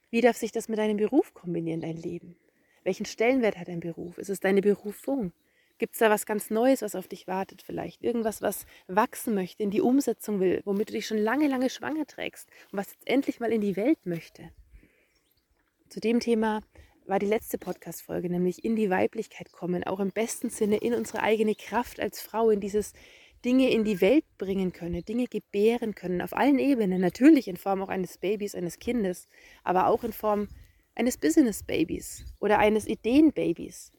Wie 0.09 0.21
darf 0.21 0.37
sich 0.37 0.51
das 0.51 0.69
mit 0.69 0.79
deinem 0.79 0.97
Beruf 0.97 1.35
kombinieren, 1.35 1.81
dein 1.81 1.97
Leben? 1.97 2.35
Welchen 2.83 3.05
Stellenwert 3.05 3.59
hat 3.59 3.67
dein 3.67 3.79
Beruf? 3.79 4.17
Ist 4.17 4.29
es 4.29 4.39
deine 4.39 4.61
Berufung? 4.61 5.33
Gibt 5.77 5.93
es 5.93 5.99
da 5.99 6.09
was 6.09 6.25
ganz 6.25 6.49
Neues, 6.49 6.81
was 6.81 6.95
auf 6.95 7.07
dich 7.07 7.27
wartet 7.27 7.61
vielleicht? 7.61 8.03
Irgendwas, 8.03 8.41
was 8.41 8.65
wachsen 8.87 9.35
möchte, 9.35 9.61
in 9.61 9.69
die 9.69 9.81
Umsetzung 9.81 10.39
will, 10.39 10.63
womit 10.65 10.89
du 10.89 10.93
dich 10.93 11.05
schon 11.05 11.19
lange, 11.19 11.47
lange 11.47 11.69
schwanger 11.69 12.07
trägst 12.07 12.49
und 12.71 12.79
was 12.79 12.91
jetzt 12.91 13.07
endlich 13.07 13.39
mal 13.39 13.51
in 13.51 13.61
die 13.61 13.75
Welt 13.75 14.03
möchte? 14.03 14.49
Zu 15.89 15.99
dem 15.99 16.19
Thema 16.19 16.61
war 17.11 17.19
die 17.19 17.25
letzte 17.25 17.57
Podcast-Folge, 17.57 18.29
nämlich 18.29 18.63
in 18.63 18.77
die 18.77 18.89
Weiblichkeit 18.89 19.51
kommen, 19.51 19.83
auch 19.83 19.99
im 19.99 20.11
besten 20.11 20.49
Sinne 20.49 20.77
in 20.77 20.93
unsere 20.93 21.21
eigene 21.21 21.55
Kraft 21.55 21.99
als 21.99 22.21
Frau, 22.21 22.49
in 22.49 22.61
dieses 22.61 22.93
Dinge 23.43 23.69
in 23.69 23.83
die 23.83 23.99
Welt 23.99 24.23
bringen 24.37 24.71
können, 24.71 25.03
Dinge 25.03 25.25
gebären 25.25 25.93
können, 25.93 26.21
auf 26.21 26.31
allen 26.31 26.57
Ebenen. 26.57 27.01
Natürlich 27.01 27.49
in 27.49 27.57
Form 27.57 27.81
auch 27.81 27.89
eines 27.89 28.17
Babys, 28.17 28.55
eines 28.55 28.79
Kindes, 28.79 29.27
aber 29.65 29.87
auch 29.87 30.05
in 30.05 30.13
Form 30.13 30.47
eines 30.95 31.17
Business-Babys 31.17 32.23
oder 32.39 32.59
eines 32.59 32.87
Ideen-Babys. 32.87 33.91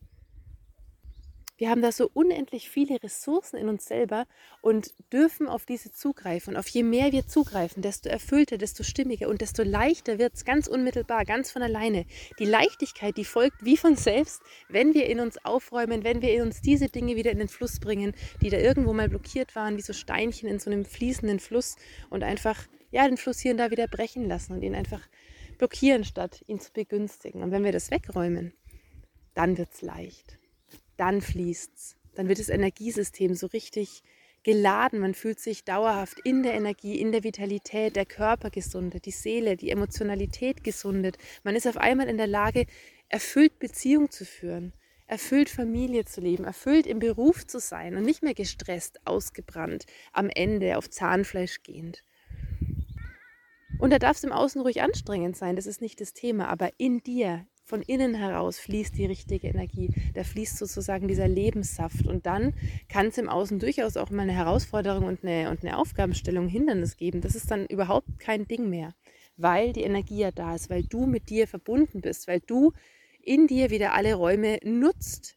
Wir 1.62 1.70
haben 1.70 1.80
da 1.80 1.92
so 1.92 2.10
unendlich 2.12 2.68
viele 2.68 3.00
Ressourcen 3.00 3.56
in 3.56 3.68
uns 3.68 3.86
selber 3.86 4.26
und 4.62 4.94
dürfen 5.12 5.46
auf 5.46 5.64
diese 5.64 5.92
zugreifen. 5.92 6.54
Und 6.54 6.58
auf 6.58 6.66
je 6.66 6.82
mehr 6.82 7.12
wir 7.12 7.28
zugreifen, 7.28 7.82
desto 7.82 8.08
erfüllter, 8.08 8.58
desto 8.58 8.82
stimmiger 8.82 9.28
und 9.28 9.40
desto 9.40 9.62
leichter 9.62 10.18
wird 10.18 10.34
es 10.34 10.44
ganz 10.44 10.66
unmittelbar, 10.66 11.24
ganz 11.24 11.52
von 11.52 11.62
alleine. 11.62 12.04
Die 12.40 12.46
Leichtigkeit, 12.46 13.16
die 13.16 13.24
folgt 13.24 13.64
wie 13.64 13.76
von 13.76 13.94
selbst, 13.94 14.42
wenn 14.70 14.92
wir 14.92 15.06
in 15.06 15.20
uns 15.20 15.38
aufräumen, 15.44 16.02
wenn 16.02 16.20
wir 16.20 16.34
in 16.34 16.42
uns 16.42 16.62
diese 16.62 16.88
Dinge 16.88 17.14
wieder 17.14 17.30
in 17.30 17.38
den 17.38 17.46
Fluss 17.46 17.78
bringen, 17.78 18.12
die 18.40 18.50
da 18.50 18.58
irgendwo 18.58 18.92
mal 18.92 19.08
blockiert 19.08 19.54
waren, 19.54 19.76
wie 19.76 19.82
so 19.82 19.92
Steinchen 19.92 20.48
in 20.48 20.58
so 20.58 20.68
einem 20.68 20.84
fließenden 20.84 21.38
Fluss 21.38 21.76
und 22.10 22.24
einfach 22.24 22.58
ja, 22.90 23.06
den 23.06 23.18
Fluss 23.18 23.38
hier 23.38 23.52
und 23.52 23.58
da 23.58 23.70
wieder 23.70 23.86
brechen 23.86 24.26
lassen 24.26 24.52
und 24.52 24.62
ihn 24.62 24.74
einfach 24.74 25.02
blockieren, 25.58 26.02
statt 26.02 26.42
ihn 26.48 26.58
zu 26.58 26.72
begünstigen. 26.72 27.40
Und 27.40 27.52
wenn 27.52 27.62
wir 27.62 27.70
das 27.70 27.92
wegräumen, 27.92 28.52
dann 29.34 29.56
wird 29.58 29.68
es 29.72 29.80
leicht 29.80 30.41
dann 31.02 31.20
fließt's. 31.20 31.96
Dann 32.14 32.28
wird 32.28 32.38
das 32.38 32.48
Energiesystem 32.48 33.34
so 33.34 33.48
richtig 33.48 34.04
geladen. 34.44 35.00
Man 35.00 35.14
fühlt 35.14 35.40
sich 35.40 35.64
dauerhaft 35.64 36.20
in 36.22 36.44
der 36.44 36.54
Energie, 36.54 37.00
in 37.00 37.10
der 37.10 37.24
Vitalität, 37.24 37.96
der 37.96 38.06
Körper 38.06 38.50
gesundet, 38.50 39.06
die 39.06 39.10
Seele, 39.10 39.56
die 39.56 39.70
Emotionalität 39.70 40.62
gesundet. 40.62 41.18
Man 41.42 41.56
ist 41.56 41.66
auf 41.66 41.76
einmal 41.76 42.08
in 42.08 42.18
der 42.18 42.28
Lage, 42.28 42.66
erfüllt 43.08 43.58
Beziehung 43.58 44.12
zu 44.12 44.24
führen, 44.24 44.74
erfüllt 45.08 45.50
Familie 45.50 46.04
zu 46.04 46.20
leben, 46.20 46.44
erfüllt 46.44 46.86
im 46.86 47.00
Beruf 47.00 47.48
zu 47.48 47.58
sein 47.58 47.96
und 47.96 48.04
nicht 48.04 48.22
mehr 48.22 48.34
gestresst, 48.34 49.04
ausgebrannt, 49.04 49.86
am 50.12 50.30
Ende 50.30 50.78
auf 50.78 50.88
Zahnfleisch 50.88 51.64
gehend. 51.64 52.04
Und 53.80 53.90
da 53.90 53.98
darf 53.98 54.18
es 54.18 54.22
im 54.22 54.30
Außen 54.30 54.60
ruhig 54.60 54.82
anstrengend 54.82 55.36
sein, 55.36 55.56
das 55.56 55.66
ist 55.66 55.80
nicht 55.80 56.00
das 56.00 56.12
Thema, 56.12 56.46
aber 56.46 56.70
in 56.78 57.02
dir, 57.02 57.44
von 57.64 57.82
innen 57.82 58.14
heraus 58.14 58.58
fließt 58.58 58.96
die 58.96 59.06
richtige 59.06 59.48
Energie. 59.48 59.90
Da 60.14 60.24
fließt 60.24 60.58
sozusagen 60.58 61.08
dieser 61.08 61.28
Lebenssaft. 61.28 62.06
Und 62.06 62.26
dann 62.26 62.54
kann 62.88 63.06
es 63.06 63.18
im 63.18 63.28
Außen 63.28 63.58
durchaus 63.58 63.96
auch 63.96 64.10
mal 64.10 64.22
eine 64.22 64.32
Herausforderung 64.32 65.04
und 65.04 65.24
eine, 65.24 65.50
und 65.50 65.62
eine 65.62 65.78
Aufgabenstellung, 65.78 66.48
Hindernis 66.48 66.96
geben. 66.96 67.20
Das 67.20 67.34
ist 67.34 67.50
dann 67.50 67.66
überhaupt 67.66 68.18
kein 68.18 68.46
Ding 68.46 68.68
mehr, 68.68 68.94
weil 69.36 69.72
die 69.72 69.82
Energie 69.82 70.18
ja 70.18 70.30
da 70.32 70.54
ist, 70.54 70.70
weil 70.70 70.82
du 70.82 71.06
mit 71.06 71.30
dir 71.30 71.46
verbunden 71.46 72.00
bist, 72.00 72.28
weil 72.28 72.40
du 72.40 72.72
in 73.20 73.46
dir 73.46 73.70
wieder 73.70 73.94
alle 73.94 74.14
Räume 74.14 74.58
nutzt, 74.64 75.36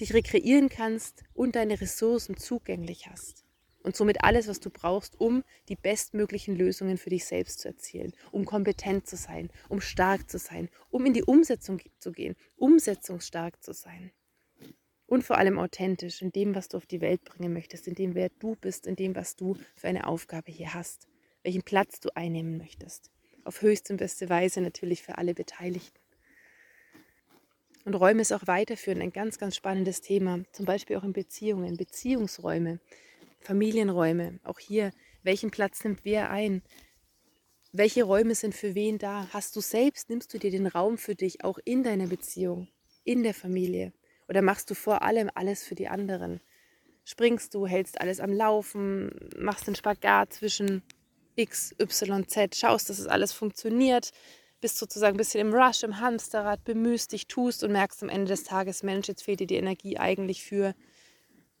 dich 0.00 0.14
rekreieren 0.14 0.68
kannst 0.68 1.22
und 1.34 1.54
deine 1.54 1.80
Ressourcen 1.80 2.36
zugänglich 2.36 3.08
hast 3.08 3.43
und 3.84 3.94
somit 3.94 4.24
alles, 4.24 4.48
was 4.48 4.58
du 4.58 4.70
brauchst, 4.70 5.20
um 5.20 5.44
die 5.68 5.76
bestmöglichen 5.76 6.56
Lösungen 6.56 6.96
für 6.98 7.10
dich 7.10 7.24
selbst 7.26 7.60
zu 7.60 7.68
erzielen, 7.68 8.12
um 8.32 8.44
kompetent 8.44 9.06
zu 9.06 9.16
sein, 9.16 9.50
um 9.68 9.80
stark 9.80 10.28
zu 10.28 10.38
sein, 10.38 10.68
um 10.90 11.06
in 11.06 11.12
die 11.12 11.22
Umsetzung 11.22 11.80
zu 11.98 12.10
gehen, 12.10 12.34
umsetzungsstark 12.56 13.62
zu 13.62 13.72
sein. 13.72 14.10
Und 15.06 15.22
vor 15.22 15.36
allem 15.36 15.58
authentisch 15.58 16.22
in 16.22 16.32
dem, 16.32 16.54
was 16.54 16.68
du 16.68 16.78
auf 16.78 16.86
die 16.86 17.02
Welt 17.02 17.22
bringen 17.24 17.52
möchtest, 17.52 17.86
in 17.86 17.94
dem, 17.94 18.14
wer 18.14 18.30
du 18.40 18.56
bist, 18.56 18.86
in 18.86 18.96
dem, 18.96 19.14
was 19.14 19.36
du 19.36 19.56
für 19.76 19.86
eine 19.86 20.06
Aufgabe 20.06 20.50
hier 20.50 20.72
hast, 20.72 21.06
welchen 21.42 21.62
Platz 21.62 22.00
du 22.00 22.08
einnehmen 22.16 22.56
möchtest. 22.56 23.10
Auf 23.44 23.60
höchste 23.60 23.92
und 23.92 23.98
beste 23.98 24.30
Weise 24.30 24.62
natürlich 24.62 25.02
für 25.02 25.18
alle 25.18 25.34
Beteiligten. 25.34 26.00
Und 27.84 27.94
Räume 27.94 28.22
ist 28.22 28.32
auch 28.32 28.46
weiterführend 28.46 29.02
ein 29.02 29.12
ganz, 29.12 29.38
ganz 29.38 29.56
spannendes 29.56 30.00
Thema, 30.00 30.40
zum 30.52 30.64
Beispiel 30.64 30.96
auch 30.96 31.04
in 31.04 31.12
Beziehungen, 31.12 31.76
Beziehungsräume. 31.76 32.80
Familienräume, 33.44 34.40
auch 34.42 34.58
hier, 34.58 34.90
welchen 35.22 35.50
Platz 35.50 35.84
nimmt 35.84 36.00
wer 36.04 36.30
ein? 36.30 36.62
Welche 37.72 38.04
Räume 38.04 38.34
sind 38.34 38.54
für 38.54 38.74
wen 38.74 38.96
da? 38.96 39.28
Hast 39.34 39.54
du 39.54 39.60
selbst, 39.60 40.08
nimmst 40.08 40.32
du 40.32 40.38
dir 40.38 40.50
den 40.50 40.66
Raum 40.66 40.96
für 40.96 41.14
dich 41.14 41.44
auch 41.44 41.58
in 41.64 41.82
deiner 41.82 42.06
Beziehung, 42.06 42.68
in 43.04 43.22
der 43.22 43.34
Familie? 43.34 43.92
Oder 44.28 44.40
machst 44.40 44.70
du 44.70 44.74
vor 44.74 45.02
allem 45.02 45.30
alles 45.34 45.62
für 45.62 45.74
die 45.74 45.88
anderen? 45.88 46.40
Springst 47.04 47.52
du, 47.52 47.66
hältst 47.66 48.00
alles 48.00 48.18
am 48.18 48.32
Laufen, 48.32 49.10
machst 49.36 49.66
den 49.66 49.74
Spagat 49.74 50.32
zwischen 50.32 50.82
X, 51.36 51.74
Y, 51.78 52.26
Z, 52.26 52.56
schaust, 52.56 52.88
dass 52.88 52.98
es 52.98 53.06
alles 53.06 53.34
funktioniert, 53.34 54.12
bist 54.62 54.78
sozusagen 54.78 55.16
ein 55.16 55.18
bisschen 55.18 55.46
im 55.46 55.52
Rush, 55.52 55.82
im 55.82 56.00
Hamsterrad, 56.00 56.64
bemühst 56.64 57.12
dich, 57.12 57.26
tust 57.26 57.62
und 57.62 57.72
merkst 57.72 58.02
am 58.02 58.08
Ende 58.08 58.28
des 58.28 58.44
Tages, 58.44 58.82
Mensch, 58.82 59.08
jetzt 59.08 59.22
fehlt 59.22 59.40
dir 59.40 59.46
die 59.46 59.56
Energie 59.56 59.98
eigentlich 59.98 60.42
für 60.42 60.74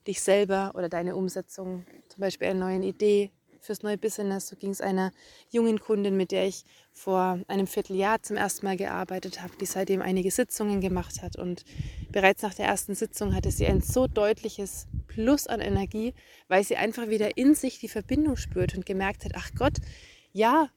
dich 0.06 0.20
selber 0.20 0.72
oder 0.74 0.88
deine 0.88 1.16
Umsetzung, 1.16 1.84
zum 2.08 2.20
Beispiel 2.20 2.48
einer 2.48 2.60
neuen 2.60 2.82
Idee 2.82 3.30
fürs 3.64 3.82
neue 3.82 3.98
Business. 3.98 4.48
So 4.48 4.56
ging 4.56 4.70
es 4.70 4.80
einer 4.80 5.10
jungen 5.50 5.80
Kundin, 5.80 6.16
mit 6.16 6.30
der 6.30 6.46
ich 6.46 6.64
vor 6.92 7.40
einem 7.48 7.66
Vierteljahr 7.66 8.22
zum 8.22 8.36
ersten 8.36 8.66
Mal 8.66 8.76
gearbeitet 8.76 9.42
habe, 9.42 9.54
die 9.60 9.66
seitdem 9.66 10.02
einige 10.02 10.30
Sitzungen 10.30 10.80
gemacht 10.80 11.22
hat. 11.22 11.36
Und 11.36 11.64
bereits 12.12 12.42
nach 12.42 12.54
der 12.54 12.66
ersten 12.66 12.94
Sitzung 12.94 13.34
hatte 13.34 13.50
sie 13.50 13.66
ein 13.66 13.80
so 13.80 14.06
deutliches 14.06 14.86
Plus 15.08 15.46
an 15.46 15.60
Energie, 15.60 16.14
weil 16.48 16.62
sie 16.62 16.76
einfach 16.76 17.08
wieder 17.08 17.36
in 17.36 17.54
sich 17.54 17.78
die 17.78 17.88
Verbindung 17.88 18.36
spürt 18.36 18.74
und 18.76 18.86
gemerkt 18.86 19.24
hat, 19.24 19.32
ach 19.34 19.50
Gott, 19.56 19.78
ja, 20.32 20.68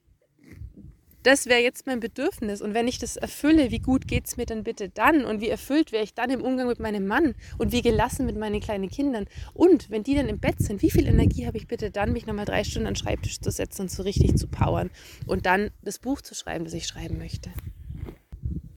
das 1.28 1.46
wäre 1.48 1.60
jetzt 1.60 1.86
mein 1.86 2.00
Bedürfnis. 2.00 2.62
Und 2.62 2.74
wenn 2.74 2.88
ich 2.88 3.00
das 3.00 3.18
erfülle, 3.18 3.70
wie 3.70 3.80
gut 3.80 4.08
geht 4.08 4.28
es 4.28 4.38
mir 4.38 4.46
dann 4.46 4.64
bitte 4.64 4.88
dann? 4.88 5.26
Und 5.26 5.42
wie 5.42 5.50
erfüllt 5.50 5.92
wäre 5.92 6.06
ich 6.06 6.14
dann 6.14 6.30
im 6.30 6.42
Umgang 6.42 6.68
mit 6.68 6.80
meinem 6.80 7.06
Mann? 7.06 7.36
Und 7.58 7.74
wie 7.74 7.82
gelassen 7.82 8.26
mit 8.26 8.38
meinen 8.38 8.62
kleinen 8.62 8.90
Kindern? 8.90 9.26
Und 9.54 9.90
wenn 9.90 10.04
die 10.04 10.16
dann 10.16 10.30
im 10.30 10.40
Bett 10.40 10.60
sind, 10.60 10.82
wie 10.82 10.90
viel 10.90 11.06
Energie 11.06 11.46
habe 11.46 11.58
ich 11.58 11.68
bitte 11.68 11.92
dann, 11.92 12.14
mich 12.14 12.28
nochmal 12.28 12.46
drei 12.46 12.64
Stunden 12.64 12.88
an 12.88 12.94
den 12.94 13.00
Schreibtisch 13.00 13.42
zu 13.42 13.52
setzen 13.52 13.82
und 13.82 13.92
so 13.92 14.04
richtig 14.04 14.38
zu 14.38 14.48
powern? 14.48 14.90
Und 15.26 15.46
dann 15.46 15.72
das 15.82 16.00
Buch 16.00 16.22
zu 16.22 16.34
schreiben, 16.34 16.64
das 16.64 16.74
ich 16.74 16.88
schreiben 16.88 17.18
möchte. 17.18 17.52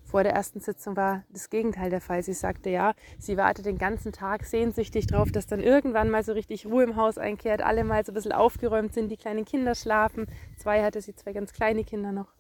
Vor 0.03 0.25
der 0.25 0.33
ersten 0.33 0.59
Sitzung 0.59 0.97
war 0.97 1.23
das 1.33 1.51
Gegenteil 1.51 1.89
der 1.89 2.01
Fall. 2.01 2.25
Sie 2.25 2.33
sagte 2.33 2.69
ja, 2.69 2.95
sie 3.21 3.37
wartet 3.37 3.65
den 3.65 3.79
ganzen 3.79 4.11
Tag 4.11 4.45
sehnsüchtig 4.45 5.07
darauf, 5.07 5.31
dass 5.31 5.47
dann 5.47 5.61
irgendwann 5.61 6.11
mal 6.11 6.25
so 6.25 6.33
richtig 6.33 6.67
Ruhe 6.67 6.83
im 6.83 6.97
Haus 6.97 7.17
einkehrt, 7.17 7.63
alle 7.63 7.85
mal 7.85 8.05
so 8.05 8.11
ein 8.11 8.17
bisschen 8.17 8.33
aufgeräumt 8.33 8.93
sind, 8.93 9.09
die 9.09 9.17
kleinen 9.17 9.45
Kinder 9.45 9.77
schlafen. 9.77 10.27
Zwei 10.59 10.83
hatte 10.83 11.01
sie, 11.01 11.15
zwei 11.15 11.33
ganz 11.33 11.53
kleine 11.53 11.85
Kinder 11.85 12.11
noch 12.11 12.40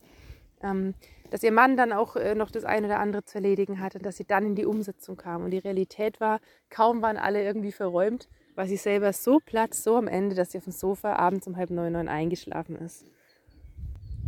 ähm, 0.63 0.95
dass 1.31 1.43
ihr 1.43 1.53
Mann 1.53 1.77
dann 1.77 1.93
auch 1.93 2.17
äh, 2.17 2.35
noch 2.35 2.51
das 2.51 2.65
eine 2.65 2.87
oder 2.87 2.99
andere 2.99 3.25
zu 3.25 3.37
erledigen 3.37 3.81
hatte 3.81 3.99
und 3.99 4.07
dass 4.07 4.17
sie 4.17 4.25
dann 4.25 4.47
in 4.47 4.55
die 4.55 4.67
Umsetzung 4.67 5.17
kam. 5.17 5.45
Und 5.45 5.51
die 5.51 5.59
Realität 5.59 6.21
war, 6.21 6.41
kaum 6.71 7.03
waren 7.03 7.17
alle 7.17 7.43
irgendwie 7.43 7.73
verräumt, 7.73 8.29
war 8.57 8.67
sie 8.67 8.77
selber 8.77 9.13
so 9.13 9.39
platt, 9.39 9.75
so 9.75 9.97
am 9.97 10.09
Ende, 10.09 10.35
dass 10.35 10.53
sie 10.53 10.59
auf 10.59 10.65
dem 10.65 10.73
Sofa 10.73 11.15
abends 11.15 11.47
um 11.47 11.57
halb 11.57 11.71
neun, 11.71 11.93
neun 11.93 12.09
eingeschlafen 12.09 12.77
ist. 12.77 13.05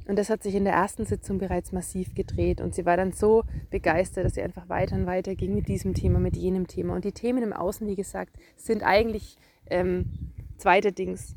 Und 0.09 0.19
das 0.19 0.31
hat 0.31 0.43
sich 0.43 0.55
in 0.55 0.65
der 0.65 0.73
ersten 0.73 1.05
Sitzung 1.05 1.39
bereits 1.39 1.71
massiv 1.71 2.15
gedreht. 2.15 2.61
Und 2.61 2.75
sie 2.75 2.85
war 2.85 2.97
dann 2.97 3.13
so 3.13 3.45
begeistert, 3.71 4.25
dass 4.25 4.35
sie 4.35 4.43
einfach 4.43 4.69
weiter 4.69 4.97
und 4.97 5.07
weiter 5.07 5.35
ging 5.35 5.55
mit 5.55 5.69
diesem 5.69 5.95
Thema, 5.95 6.19
mit 6.19 6.37
jenem 6.37 6.67
Thema. 6.67 6.95
Und 6.95 7.05
die 7.05 7.13
Themen 7.13 7.43
im 7.43 7.53
Außen, 7.53 7.87
wie 7.87 7.95
gesagt, 7.95 8.35
sind 8.57 8.83
eigentlich 8.83 9.37
ähm, 9.71 10.07
zweiterdings. 10.59 11.37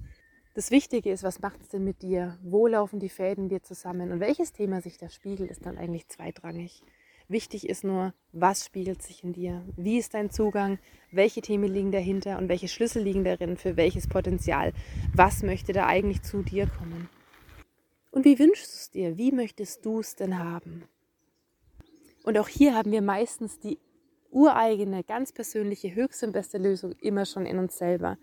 Das 0.56 0.72
Wichtige 0.72 1.12
ist, 1.12 1.22
was 1.22 1.42
macht 1.42 1.62
es 1.62 1.68
denn 1.68 1.84
mit 1.84 2.02
dir? 2.02 2.40
Wo 2.42 2.66
laufen 2.66 3.02
die 3.02 3.10
Fäden 3.10 3.50
dir 3.50 3.62
zusammen? 3.62 4.14
Und 4.14 4.22
welches 4.22 4.54
Thema 4.54 4.80
sich 4.80 4.98
da 4.98 5.10
spiegelt, 5.10 5.52
ist 5.52 5.66
dann 5.66 5.78
eigentlich 5.78 6.08
zweitrangig. 6.08 6.82
Wichtig 7.28 7.68
ist 7.68 7.84
nur, 7.84 8.14
was 8.32 8.64
spiegelt 8.64 9.04
sich 9.04 9.22
in 9.26 9.34
dir? 9.34 9.66
Wie 9.76 9.98
ist 9.98 10.14
dein 10.14 10.30
Zugang? 10.30 10.80
Welche 11.12 11.42
Themen 11.42 11.74
liegen 11.74 11.92
dahinter 11.92 12.38
und 12.38 12.48
welche 12.48 12.70
Schlüssel 12.70 13.04
liegen 13.04 13.26
darin 13.26 13.58
für 13.58 13.76
welches 13.76 14.08
Potenzial? 14.08 14.72
Was 15.14 15.44
möchte 15.44 15.74
da 15.74 15.88
eigentlich 15.88 16.22
zu 16.22 16.42
dir 16.42 16.68
kommen? 16.68 17.10
Und 18.12 18.24
wie 18.24 18.40
wünschst 18.40 18.72
du 18.72 18.78
es 18.78 18.92
dir? 18.92 19.18
Wie 19.18 19.34
möchtest 19.34 19.86
du 19.86 20.00
es 20.00 20.16
denn 20.16 20.40
haben? 20.40 20.86
Und 22.24 22.38
auch 22.38 22.48
hier 22.48 22.76
haben 22.76 22.94
wir 22.94 23.02
meistens 23.02 23.60
die 23.60 23.78
ureigene, 24.32 25.04
ganz 25.04 25.34
persönliche, 25.34 25.94
höchste 25.94 26.28
und 26.28 26.32
beste 26.32 26.60
Lösung 26.60 26.94
immer 27.02 27.26
schon 27.26 27.46
in 27.46 27.60
uns 27.60 27.78
selber. 27.78 28.18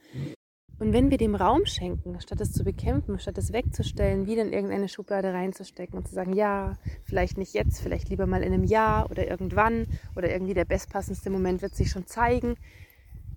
Und 0.82 0.92
wenn 0.92 1.12
wir 1.12 1.16
dem 1.16 1.36
Raum 1.36 1.64
schenken, 1.64 2.20
statt 2.20 2.40
es 2.40 2.50
zu 2.50 2.64
bekämpfen, 2.64 3.20
statt 3.20 3.38
es 3.38 3.52
wegzustellen, 3.52 4.26
wieder 4.26 4.42
in 4.42 4.52
irgendeine 4.52 4.88
Schublade 4.88 5.32
reinzustecken 5.32 5.96
und 5.96 6.08
zu 6.08 6.12
sagen, 6.12 6.32
ja, 6.32 6.76
vielleicht 7.04 7.38
nicht 7.38 7.54
jetzt, 7.54 7.80
vielleicht 7.80 8.08
lieber 8.08 8.26
mal 8.26 8.42
in 8.42 8.52
einem 8.52 8.64
Jahr 8.64 9.08
oder 9.08 9.30
irgendwann 9.30 9.86
oder 10.16 10.32
irgendwie 10.32 10.54
der 10.54 10.64
bestpassendste 10.64 11.30
Moment 11.30 11.62
wird 11.62 11.76
sich 11.76 11.88
schon 11.88 12.08
zeigen. 12.08 12.56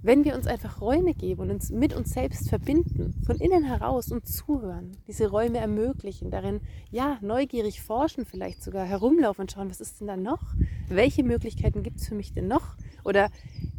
Wenn 0.01 0.25
wir 0.25 0.33
uns 0.33 0.47
einfach 0.47 0.81
Räume 0.81 1.13
geben 1.13 1.41
und 1.41 1.51
uns 1.51 1.69
mit 1.69 1.93
uns 1.93 2.13
selbst 2.13 2.49
verbinden, 2.49 3.13
von 3.27 3.35
innen 3.35 3.63
heraus 3.63 4.11
und 4.11 4.27
zuhören, 4.27 4.97
diese 5.07 5.27
Räume 5.27 5.59
ermöglichen, 5.59 6.31
darin, 6.31 6.61
ja, 6.89 7.19
neugierig 7.21 7.79
forschen, 7.83 8.25
vielleicht 8.25 8.63
sogar 8.63 8.87
herumlaufen 8.87 9.43
und 9.43 9.51
schauen, 9.51 9.69
was 9.69 9.81
ist 9.81 9.99
denn 9.99 10.07
da 10.07 10.17
noch? 10.17 10.41
Welche 10.89 11.23
Möglichkeiten 11.23 11.83
gibt 11.83 11.99
es 11.99 12.07
für 12.07 12.15
mich 12.15 12.33
denn 12.33 12.47
noch? 12.47 12.75
Oder 13.03 13.29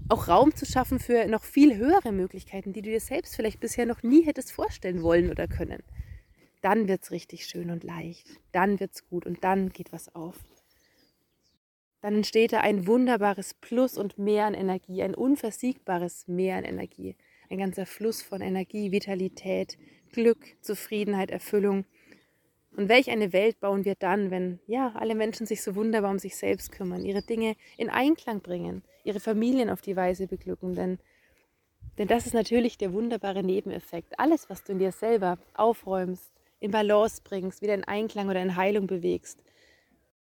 auch 0.08 0.28
Raum 0.28 0.54
zu 0.54 0.66
schaffen 0.66 1.00
für 1.00 1.26
noch 1.26 1.44
viel 1.44 1.76
höhere 1.76 2.12
Möglichkeiten, 2.12 2.72
die 2.72 2.82
du 2.82 2.90
dir 2.90 3.00
selbst 3.00 3.34
vielleicht 3.36 3.60
bisher 3.60 3.86
noch 3.86 4.02
nie 4.02 4.24
hättest 4.24 4.52
vorstellen 4.52 5.02
wollen 5.02 5.30
oder 5.30 5.48
können. 5.48 5.82
Dann 6.62 6.88
wird 6.88 7.02
es 7.02 7.10
richtig 7.10 7.46
schön 7.46 7.70
und 7.70 7.84
leicht. 7.84 8.26
Dann 8.52 8.80
wird 8.80 8.92
es 8.94 9.08
gut 9.08 9.26
und 9.26 9.42
dann 9.44 9.70
geht 9.70 9.92
was 9.92 10.14
auf. 10.14 10.36
Dann 12.02 12.14
entsteht 12.14 12.52
da 12.52 12.60
ein 12.60 12.86
wunderbares 12.86 13.54
Plus 13.54 13.98
und 13.98 14.18
Mehr 14.18 14.46
an 14.46 14.54
Energie, 14.54 15.02
ein 15.02 15.14
unversiegbares 15.14 16.28
Mehr 16.28 16.56
an 16.56 16.64
Energie. 16.64 17.16
ein 17.48 17.58
ganzer 17.58 17.86
Fluss 17.86 18.22
von 18.22 18.40
Energie, 18.40 18.90
Vitalität, 18.90 19.78
Glück, 20.12 20.56
Zufriedenheit, 20.60 21.30
Erfüllung. 21.30 21.84
Und 22.76 22.90
welch 22.90 23.10
eine 23.10 23.32
Welt 23.32 23.58
bauen 23.58 23.86
wir 23.86 23.94
dann, 23.94 24.30
wenn 24.30 24.60
ja 24.66 24.92
alle 24.94 25.14
Menschen 25.14 25.46
sich 25.46 25.62
so 25.62 25.74
wunderbar 25.74 26.10
um 26.10 26.18
sich 26.18 26.36
selbst 26.36 26.72
kümmern, 26.72 27.06
ihre 27.06 27.22
Dinge 27.22 27.56
in 27.78 27.88
Einklang 27.88 28.40
bringen, 28.40 28.82
ihre 29.02 29.18
Familien 29.18 29.70
auf 29.70 29.80
die 29.80 29.96
Weise 29.96 30.26
beglücken, 30.26 30.74
denn 30.74 30.98
denn 31.98 32.08
das 32.08 32.26
ist 32.26 32.34
natürlich 32.34 32.76
der 32.76 32.92
wunderbare 32.92 33.42
Nebeneffekt. 33.42 34.18
Alles, 34.18 34.50
was 34.50 34.62
du 34.62 34.72
in 34.72 34.78
dir 34.78 34.92
selber 34.92 35.38
aufräumst, 35.54 36.30
in 36.60 36.70
Balance 36.70 37.22
bringst, 37.24 37.62
wieder 37.62 37.74
in 37.74 37.84
Einklang 37.84 38.28
oder 38.28 38.42
in 38.42 38.56
Heilung 38.56 38.86
bewegst, 38.86 39.42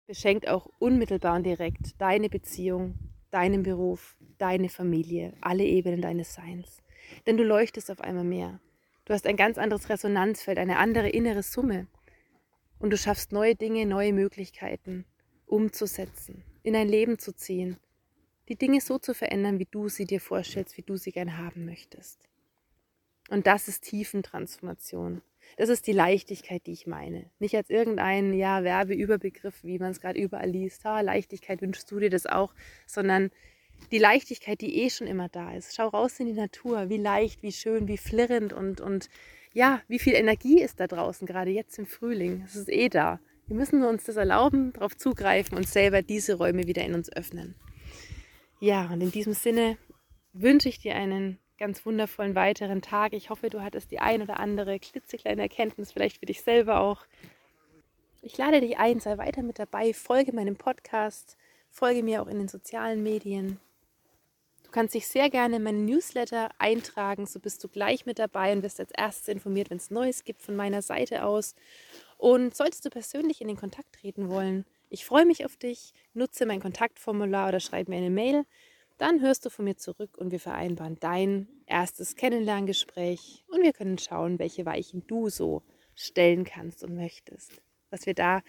beschenkt 0.06 0.48
auch 0.48 0.68
unmittelbar 0.78 1.34
und 1.34 1.44
direkt 1.44 2.00
deine 2.00 2.28
Beziehung, 2.28 2.94
deinen 3.30 3.64
Beruf, 3.64 4.16
deine 4.38 4.68
Familie, 4.68 5.34
alle 5.40 5.64
Ebenen 5.64 6.00
deines 6.00 6.34
Seins. 6.34 6.80
Denn 7.26 7.36
du 7.36 7.42
leuchtest 7.42 7.90
auf 7.90 8.00
einmal 8.00 8.24
mehr. 8.24 8.60
Du 9.04 9.12
hast 9.12 9.26
ein 9.26 9.36
ganz 9.36 9.58
anderes 9.58 9.88
Resonanzfeld, 9.88 10.58
eine 10.58 10.78
andere 10.78 11.08
innere 11.08 11.42
Summe. 11.42 11.88
Und 12.78 12.90
du 12.90 12.96
schaffst 12.96 13.32
neue 13.32 13.54
Dinge, 13.54 13.86
neue 13.86 14.12
Möglichkeiten 14.12 15.04
umzusetzen, 15.46 16.44
in 16.62 16.74
dein 16.74 16.88
Leben 16.88 17.18
zu 17.18 17.34
ziehen, 17.34 17.78
die 18.48 18.56
Dinge 18.56 18.80
so 18.80 18.98
zu 18.98 19.14
verändern, 19.14 19.58
wie 19.58 19.68
du 19.70 19.88
sie 19.88 20.04
dir 20.04 20.20
vorstellst, 20.20 20.76
wie 20.76 20.82
du 20.82 20.96
sie 20.96 21.12
gern 21.12 21.36
haben 21.36 21.64
möchtest. 21.64 22.20
Und 23.28 23.46
das 23.46 23.68
ist 23.68 23.84
Tiefentransformation. 23.84 25.22
Das 25.56 25.68
ist 25.68 25.86
die 25.86 25.92
Leichtigkeit, 25.92 26.66
die 26.66 26.72
ich 26.72 26.86
meine. 26.86 27.30
Nicht 27.38 27.54
als 27.56 27.70
irgendein 27.70 28.32
ja, 28.34 28.64
Werbeüberbegriff, 28.64 29.64
wie 29.64 29.78
man 29.78 29.90
es 29.90 30.00
gerade 30.00 30.20
überall 30.20 30.48
liest. 30.48 30.84
Ha, 30.84 31.00
Leichtigkeit 31.00 31.60
wünschst 31.62 31.90
du 31.90 31.98
dir 31.98 32.10
das 32.10 32.26
auch, 32.26 32.54
sondern 32.86 33.30
die 33.90 33.98
Leichtigkeit, 33.98 34.60
die 34.60 34.82
eh 34.82 34.90
schon 34.90 35.06
immer 35.06 35.28
da 35.28 35.52
ist. 35.54 35.74
Schau 35.74 35.88
raus 35.88 36.20
in 36.20 36.26
die 36.26 36.32
Natur, 36.32 36.88
wie 36.88 36.98
leicht, 36.98 37.42
wie 37.42 37.52
schön, 37.52 37.88
wie 37.88 37.96
flirrend 37.96 38.52
und, 38.52 38.80
und 38.80 39.08
ja, 39.52 39.80
wie 39.88 39.98
viel 39.98 40.14
Energie 40.14 40.60
ist 40.60 40.80
da 40.80 40.86
draußen, 40.86 41.26
gerade 41.26 41.50
jetzt 41.50 41.78
im 41.78 41.86
Frühling. 41.86 42.42
Es 42.44 42.54
ist 42.54 42.68
eh 42.68 42.88
da. 42.88 43.20
Wir 43.46 43.56
müssen 43.56 43.82
uns 43.82 44.04
das 44.04 44.16
erlauben, 44.16 44.72
darauf 44.74 44.96
zugreifen 44.96 45.56
und 45.56 45.66
selber 45.66 46.02
diese 46.02 46.34
Räume 46.34 46.66
wieder 46.66 46.84
in 46.84 46.94
uns 46.94 47.10
öffnen. 47.10 47.54
Ja, 48.60 48.90
und 48.92 49.00
in 49.00 49.10
diesem 49.10 49.32
Sinne 49.32 49.78
wünsche 50.32 50.68
ich 50.68 50.78
dir 50.80 50.94
einen 50.94 51.38
ganz 51.58 51.84
wundervollen 51.86 52.34
weiteren 52.34 52.82
Tag. 52.82 53.12
Ich 53.14 53.30
hoffe, 53.30 53.48
du 53.48 53.62
hattest 53.62 53.90
die 53.90 54.00
ein 54.00 54.22
oder 54.22 54.38
andere 54.38 54.78
klitzekleine 54.78 55.42
Erkenntnis, 55.42 55.92
vielleicht 55.92 56.18
für 56.18 56.26
dich 56.26 56.42
selber 56.42 56.80
auch. 56.80 57.06
Ich 58.20 58.36
lade 58.36 58.60
dich 58.60 58.78
ein, 58.78 59.00
sei 59.00 59.16
weiter 59.16 59.42
mit 59.42 59.58
dabei, 59.58 59.94
folge 59.94 60.32
meinem 60.32 60.56
Podcast, 60.56 61.36
folge 61.70 62.02
mir 62.02 62.20
auch 62.20 62.26
in 62.26 62.38
den 62.38 62.48
sozialen 62.48 63.02
Medien. 63.02 63.60
Du 64.68 64.72
kannst 64.72 64.94
dich 64.94 65.08
sehr 65.08 65.30
gerne 65.30 65.56
in 65.56 65.62
meinen 65.62 65.86
Newsletter 65.86 66.50
eintragen, 66.58 67.24
so 67.24 67.40
bist 67.40 67.64
du 67.64 67.68
gleich 67.68 68.04
mit 68.04 68.18
dabei 68.18 68.52
und 68.52 68.62
wirst 68.62 68.78
als 68.78 68.90
erstes 68.90 69.28
informiert, 69.28 69.70
wenn 69.70 69.78
es 69.78 69.90
Neues 69.90 70.24
gibt 70.24 70.42
von 70.42 70.56
meiner 70.56 70.82
Seite 70.82 71.24
aus. 71.24 71.54
Und 72.18 72.54
solltest 72.54 72.84
du 72.84 72.90
persönlich 72.90 73.40
in 73.40 73.48
den 73.48 73.56
Kontakt 73.56 73.94
treten 73.94 74.28
wollen, 74.28 74.66
ich 74.90 75.06
freue 75.06 75.24
mich 75.24 75.46
auf 75.46 75.56
dich, 75.56 75.94
nutze 76.12 76.44
mein 76.44 76.60
Kontaktformular 76.60 77.48
oder 77.48 77.60
schreib 77.60 77.88
mir 77.88 77.96
eine 77.96 78.10
Mail. 78.10 78.44
Dann 78.98 79.22
hörst 79.22 79.46
du 79.46 79.50
von 79.50 79.64
mir 79.64 79.78
zurück 79.78 80.18
und 80.18 80.32
wir 80.32 80.40
vereinbaren 80.40 80.98
dein 81.00 81.48
erstes 81.64 82.14
Kennenlerngespräch 82.14 83.46
und 83.48 83.62
wir 83.62 83.72
können 83.72 83.96
schauen, 83.96 84.38
welche 84.38 84.66
Weichen 84.66 85.06
du 85.06 85.30
so 85.30 85.62
stellen 85.94 86.44
kannst 86.44 86.84
und 86.84 86.94
möchtest. 86.94 87.62
Dass 87.90 88.04
wir 88.04 88.12
da 88.12 88.42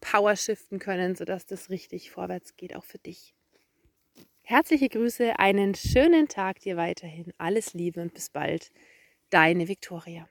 Power 0.00 0.36
shiften 0.36 0.78
können, 0.78 1.16
sodass 1.16 1.46
das 1.46 1.68
richtig 1.68 2.12
vorwärts 2.12 2.56
geht, 2.56 2.76
auch 2.76 2.84
für 2.84 2.98
dich. 2.98 3.34
Herzliche 4.46 4.90
Grüße, 4.90 5.38
einen 5.38 5.74
schönen 5.74 6.28
Tag 6.28 6.58
dir 6.60 6.76
weiterhin. 6.76 7.32
Alles 7.38 7.72
Liebe 7.72 8.02
und 8.02 8.12
bis 8.12 8.28
bald. 8.28 8.72
Deine 9.30 9.68
Viktoria. 9.68 10.28